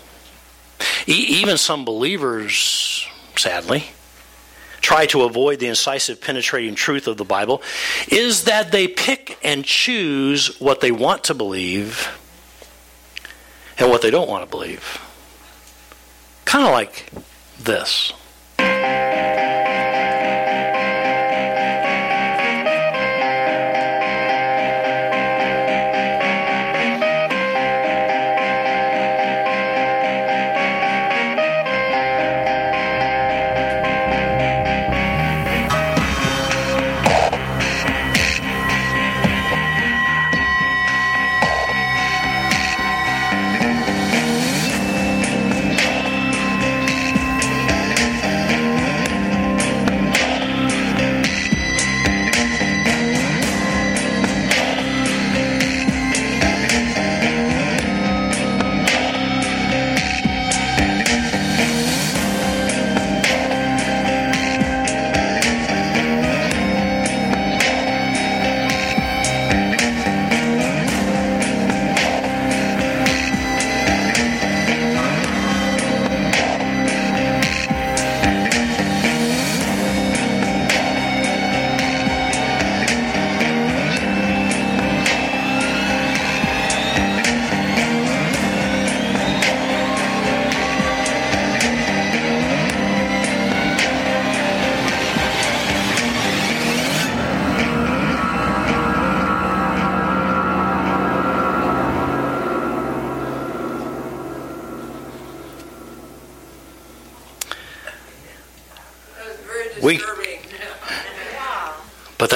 even 1.07 1.57
some 1.57 1.85
believers, 1.85 3.07
sadly, 3.35 3.85
try 4.81 5.05
to 5.07 5.23
avoid 5.23 5.59
the 5.59 5.67
incisive, 5.67 6.21
penetrating 6.21 6.75
truth 6.75 7.07
of 7.07 7.17
the 7.17 7.23
Bible 7.23 7.61
is 8.07 8.45
that 8.45 8.71
they 8.71 8.87
pick 8.87 9.37
and 9.43 9.63
choose 9.63 10.59
what 10.59 10.81
they 10.81 10.91
want 10.91 11.25
to 11.25 11.33
believe 11.33 12.17
and 13.77 13.89
what 13.89 14.01
they 14.01 14.11
don't 14.11 14.29
want 14.29 14.43
to 14.43 14.49
believe. 14.49 14.99
Kind 16.45 16.65
of 16.65 16.71
like 16.71 17.09
this. 17.59 18.13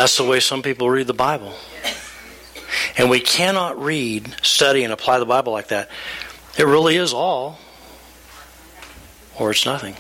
That's 0.06 0.18
the 0.18 0.24
way 0.24 0.40
some 0.40 0.62
people 0.62 0.88
read 0.88 1.08
the 1.08 1.16
Bible. 1.16 1.52
And 2.96 3.10
we 3.10 3.20
cannot 3.20 3.82
read, 3.82 4.36
study, 4.44 4.84
and 4.84 4.94
apply 4.94 5.18
the 5.18 5.26
Bible 5.26 5.52
like 5.52 5.70
that. 5.70 5.90
It 6.60 6.68
really 6.68 6.96
is 6.96 7.12
all, 7.12 7.58
or 9.40 9.50
it's 9.50 9.66
nothing. 9.66 9.96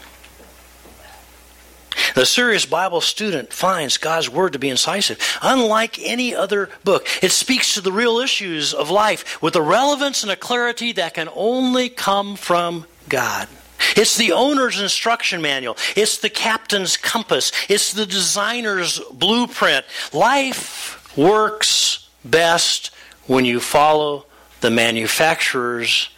The 2.14 2.24
serious 2.24 2.68
Bible 2.68 3.02
student 3.02 3.52
finds 3.52 3.98
God's 3.98 4.30
Word 4.30 4.54
to 4.54 4.60
be 4.60 4.70
incisive. 4.70 5.18
Unlike 5.42 5.98
any 6.00 6.36
other 6.36 6.70
book, 6.84 7.08
it 7.24 7.32
speaks 7.32 7.74
to 7.74 7.82
the 7.82 7.92
real 7.92 8.20
issues 8.20 8.76
of 8.76 8.92
life 8.92 9.42
with 9.42 9.56
a 9.56 9.62
relevance 9.64 10.22
and 10.22 10.32
a 10.32 10.36
clarity 10.36 10.92
that 10.92 11.16
can 11.16 11.30
only 11.34 11.90
come 11.90 12.36
from 12.36 12.86
God. 13.10 13.48
It's 13.96 14.18
the 14.18 14.34
owner's 14.34 14.80
instruction 14.80 15.42
manual. 15.42 15.78
It's 15.96 16.18
the 16.18 16.30
captain's 16.30 16.98
compass. 16.98 17.52
It's 17.70 17.94
the 17.94 18.06
designer's 18.06 19.00
blueprint. 19.12 19.86
Life 20.14 21.18
works 21.18 22.10
best 22.24 22.92
when 23.28 23.46
you 23.46 23.60
follow 23.60 24.26
the 24.62 24.70
manufacturer's 24.70 26.10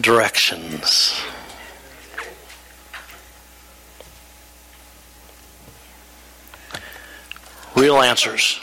directions. 0.00 1.20
Real 7.74 8.00
answers 8.00 8.60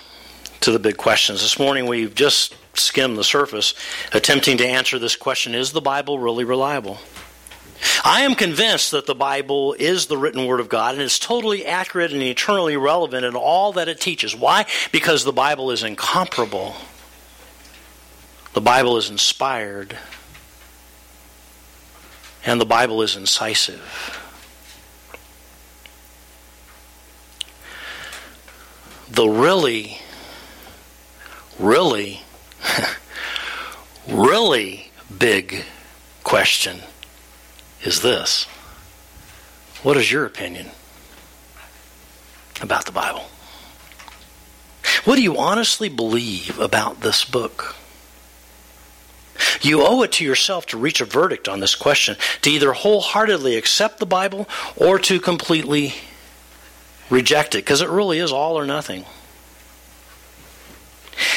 to 0.61 0.71
the 0.71 0.79
big 0.79 0.97
questions. 0.97 1.41
This 1.41 1.57
morning 1.59 1.85
we've 1.85 2.13
just 2.13 2.55
skimmed 2.75 3.17
the 3.17 3.23
surface 3.23 3.73
attempting 4.13 4.57
to 4.57 4.67
answer 4.67 4.99
this 4.99 5.15
question 5.15 5.55
Is 5.55 5.71
the 5.71 5.81
Bible 5.81 6.19
really 6.19 6.43
reliable? 6.43 6.99
I 8.03 8.21
am 8.21 8.35
convinced 8.35 8.91
that 8.91 9.05
the 9.05 9.15
Bible 9.15 9.73
is 9.73 10.07
the 10.07 10.17
written 10.17 10.45
Word 10.45 10.59
of 10.59 10.69
God 10.69 10.95
and 10.95 11.03
is 11.03 11.19
totally 11.19 11.65
accurate 11.65 12.11
and 12.11 12.21
eternally 12.21 12.77
relevant 12.77 13.25
in 13.25 13.35
all 13.35 13.73
that 13.73 13.87
it 13.87 13.99
teaches. 13.99 14.35
Why? 14.35 14.65
Because 14.91 15.23
the 15.23 15.33
Bible 15.33 15.71
is 15.71 15.83
incomparable, 15.83 16.75
the 18.53 18.61
Bible 18.61 18.97
is 18.97 19.09
inspired, 19.09 19.97
and 22.45 22.61
the 22.61 22.65
Bible 22.65 23.01
is 23.01 23.15
incisive. 23.15 24.23
The 29.09 29.27
really, 29.27 29.99
really, 31.59 32.21
really 34.07 34.91
big 35.17 35.63
question 36.23 36.81
is 37.87 38.01
this 38.01 38.45
What 39.81 39.97
is 39.97 40.11
your 40.11 40.25
opinion 40.25 40.67
about 42.61 42.85
the 42.85 42.91
Bible? 42.91 43.23
What 45.05 45.15
do 45.15 45.21
you 45.21 45.37
honestly 45.37 45.87
believe 45.89 46.59
about 46.59 47.01
this 47.01 47.23
book? 47.23 47.75
You 49.61 49.85
owe 49.85 50.01
it 50.01 50.11
to 50.13 50.25
yourself 50.25 50.65
to 50.67 50.77
reach 50.77 50.99
a 50.99 51.05
verdict 51.05 51.47
on 51.47 51.59
this 51.59 51.75
question, 51.75 52.17
to 52.41 52.49
either 52.49 52.73
wholeheartedly 52.73 53.55
accept 53.55 53.99
the 53.99 54.05
Bible 54.05 54.47
or 54.75 54.99
to 54.99 55.19
completely 55.19 55.93
reject 57.09 57.55
it, 57.55 57.59
because 57.59 57.81
it 57.81 57.89
really 57.89 58.19
is 58.19 58.31
all 58.31 58.57
or 58.57 58.65
nothing. 58.65 59.05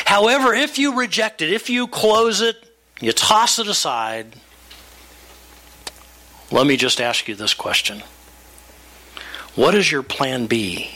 However, 0.06 0.54
if 0.54 0.78
you 0.78 0.98
reject 0.98 1.42
it, 1.42 1.52
if 1.52 1.70
you 1.70 1.86
close 1.86 2.40
it, 2.40 2.56
you 3.00 3.12
toss 3.12 3.58
it 3.58 3.68
aside, 3.68 4.34
let 6.50 6.66
me 6.66 6.76
just 6.76 7.00
ask 7.00 7.28
you 7.28 7.34
this 7.34 7.54
question 7.54 8.02
What 9.54 9.74
is 9.74 9.90
your 9.90 10.02
plan 10.02 10.46
B? 10.46 10.90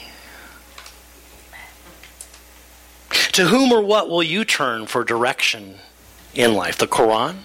To 3.32 3.46
whom 3.46 3.72
or 3.72 3.82
what 3.82 4.08
will 4.08 4.22
you 4.22 4.44
turn 4.44 4.86
for 4.86 5.02
direction 5.02 5.76
in 6.34 6.54
life? 6.54 6.78
The 6.78 6.86
Quran? 6.86 7.38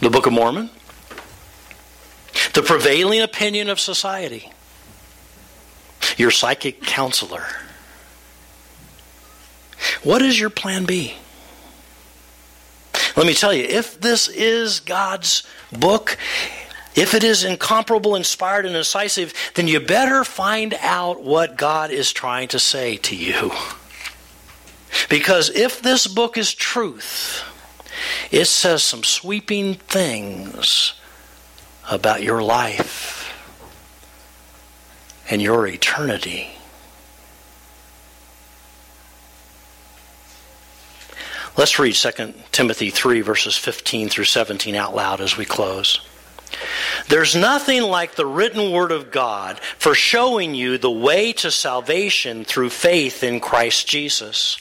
The 0.00 0.10
Book 0.10 0.26
of 0.26 0.32
Mormon? 0.32 0.70
The 2.54 2.62
prevailing 2.62 3.20
opinion 3.20 3.68
of 3.68 3.78
society? 3.78 4.50
Your 6.16 6.30
psychic 6.30 6.82
counselor? 6.82 7.44
What 10.02 10.22
is 10.22 10.38
your 10.38 10.50
plan 10.50 10.84
B? 10.84 11.14
Let 13.16 13.26
me 13.26 13.34
tell 13.34 13.52
you, 13.52 13.64
if 13.64 14.00
this 14.00 14.28
is 14.28 14.80
God's 14.80 15.44
book, 15.72 16.16
if 16.94 17.14
it 17.14 17.24
is 17.24 17.44
incomparable, 17.44 18.14
inspired, 18.14 18.66
and 18.66 18.76
incisive, 18.76 19.34
then 19.54 19.68
you 19.68 19.80
better 19.80 20.24
find 20.24 20.74
out 20.80 21.22
what 21.22 21.56
God 21.56 21.90
is 21.90 22.12
trying 22.12 22.48
to 22.48 22.58
say 22.58 22.96
to 22.98 23.16
you. 23.16 23.50
Because 25.08 25.50
if 25.50 25.82
this 25.82 26.06
book 26.06 26.38
is 26.38 26.54
truth, 26.54 27.42
it 28.30 28.46
says 28.46 28.82
some 28.82 29.02
sweeping 29.02 29.74
things 29.74 30.94
about 31.90 32.22
your 32.22 32.42
life 32.42 33.32
and 35.28 35.42
your 35.42 35.66
eternity. 35.66 36.50
Let's 41.56 41.78
read 41.78 41.94
2 41.94 42.34
Timothy 42.50 42.90
3, 42.90 43.20
verses 43.20 43.56
15 43.56 44.08
through 44.08 44.24
17 44.24 44.74
out 44.74 44.94
loud 44.94 45.20
as 45.20 45.36
we 45.36 45.44
close. 45.44 46.00
There's 47.08 47.36
nothing 47.36 47.82
like 47.82 48.14
the 48.14 48.26
written 48.26 48.72
word 48.72 48.92
of 48.92 49.10
God 49.10 49.60
for 49.78 49.94
showing 49.94 50.54
you 50.54 50.78
the 50.78 50.90
way 50.90 51.32
to 51.34 51.50
salvation 51.50 52.44
through 52.44 52.70
faith 52.70 53.22
in 53.22 53.40
Christ 53.40 53.86
Jesus. 53.86 54.56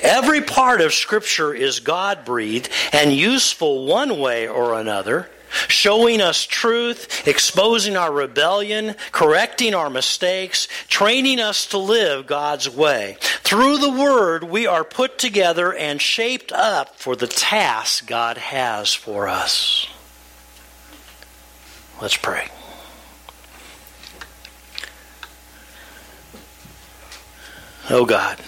Every 0.00 0.40
part 0.40 0.80
of 0.80 0.94
Scripture 0.94 1.52
is 1.52 1.80
God 1.80 2.24
breathed 2.24 2.70
and 2.92 3.12
useful 3.12 3.86
one 3.86 4.18
way 4.18 4.48
or 4.48 4.78
another 4.78 5.28
showing 5.68 6.20
us 6.20 6.44
truth, 6.44 7.26
exposing 7.26 7.96
our 7.96 8.12
rebellion, 8.12 8.94
correcting 9.12 9.74
our 9.74 9.90
mistakes, 9.90 10.68
training 10.88 11.40
us 11.40 11.66
to 11.66 11.78
live 11.78 12.26
God's 12.26 12.68
way. 12.68 13.16
Through 13.20 13.78
the 13.78 13.90
Word, 13.90 14.44
we 14.44 14.66
are 14.66 14.84
put 14.84 15.18
together 15.18 15.72
and 15.72 16.00
shaped 16.00 16.52
up 16.52 16.96
for 16.96 17.16
the 17.16 17.26
task 17.26 18.06
God 18.06 18.38
has 18.38 18.94
for 18.94 19.28
us. 19.28 19.88
Let's 22.00 22.16
pray. 22.16 22.46
Oh 27.90 28.04
God, 28.04 28.38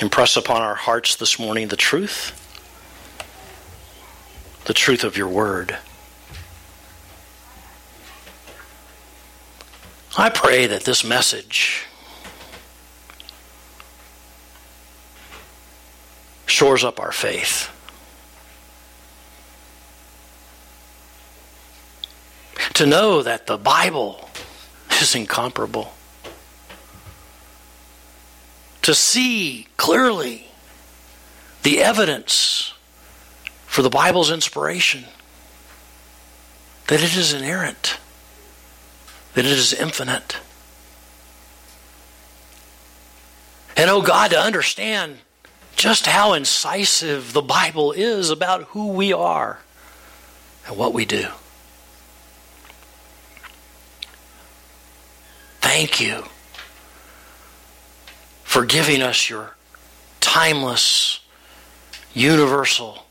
impress 0.00 0.36
upon 0.36 0.62
our 0.62 0.74
hearts 0.74 1.16
this 1.16 1.38
morning 1.38 1.68
the 1.68 1.76
truth, 1.76 2.32
the 4.66 4.74
truth 4.74 5.02
of 5.02 5.16
your 5.16 5.28
word. 5.28 5.76
I 10.16 10.30
pray 10.30 10.66
that 10.66 10.84
this 10.84 11.02
message 11.02 11.86
shores 16.46 16.84
up 16.84 17.00
our 17.00 17.12
faith. 17.12 17.70
To 22.76 22.84
know 22.84 23.22
that 23.22 23.46
the 23.46 23.56
Bible 23.56 24.28
is 25.00 25.14
incomparable. 25.14 25.94
To 28.82 28.94
see 28.94 29.66
clearly 29.78 30.48
the 31.62 31.82
evidence 31.82 32.74
for 33.64 33.80
the 33.80 33.88
Bible's 33.88 34.30
inspiration, 34.30 35.04
that 36.88 37.02
it 37.02 37.16
is 37.16 37.32
inerrant, 37.32 37.98
that 39.32 39.46
it 39.46 39.52
is 39.52 39.72
infinite. 39.72 40.36
And 43.74 43.88
oh 43.88 44.02
God, 44.02 44.32
to 44.32 44.38
understand 44.38 45.16
just 45.76 46.04
how 46.04 46.34
incisive 46.34 47.32
the 47.32 47.40
Bible 47.40 47.92
is 47.92 48.28
about 48.28 48.64
who 48.64 48.88
we 48.88 49.14
are 49.14 49.60
and 50.66 50.76
what 50.76 50.92
we 50.92 51.06
do. 51.06 51.28
Thank 55.76 56.00
you 56.00 56.24
for 58.44 58.64
giving 58.64 59.02
us 59.02 59.28
your 59.28 59.56
timeless, 60.20 61.20
universal, 62.14 63.04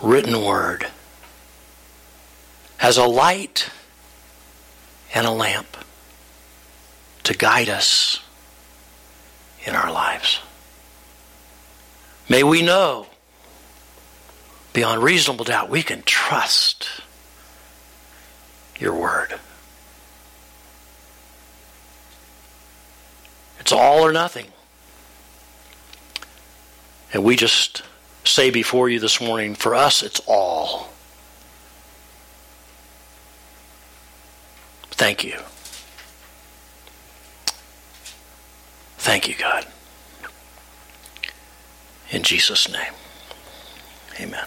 written 0.00 0.40
word 0.40 0.86
as 2.78 2.96
a 2.96 3.06
light 3.06 3.70
and 5.12 5.26
a 5.26 5.32
lamp 5.32 5.76
to 7.24 7.34
guide 7.34 7.68
us 7.68 8.20
in 9.64 9.74
our 9.74 9.90
lives. 9.90 10.38
May 12.28 12.44
we 12.44 12.62
know 12.62 13.08
beyond 14.72 15.02
reasonable 15.02 15.44
doubt 15.44 15.68
we 15.68 15.82
can 15.82 16.04
trust 16.04 16.86
your 18.78 18.94
word. 18.94 19.40
It's 23.62 23.70
all 23.70 24.04
or 24.04 24.12
nothing. 24.12 24.48
And 27.12 27.22
we 27.22 27.36
just 27.36 27.84
say 28.24 28.50
before 28.50 28.88
you 28.88 28.98
this 28.98 29.20
morning, 29.20 29.54
for 29.54 29.72
us, 29.72 30.02
it's 30.02 30.20
all. 30.26 30.88
Thank 34.90 35.22
you. 35.22 35.38
Thank 38.98 39.28
you, 39.28 39.36
God. 39.36 39.64
In 42.10 42.24
Jesus' 42.24 42.68
name, 42.68 42.92
amen. 44.20 44.46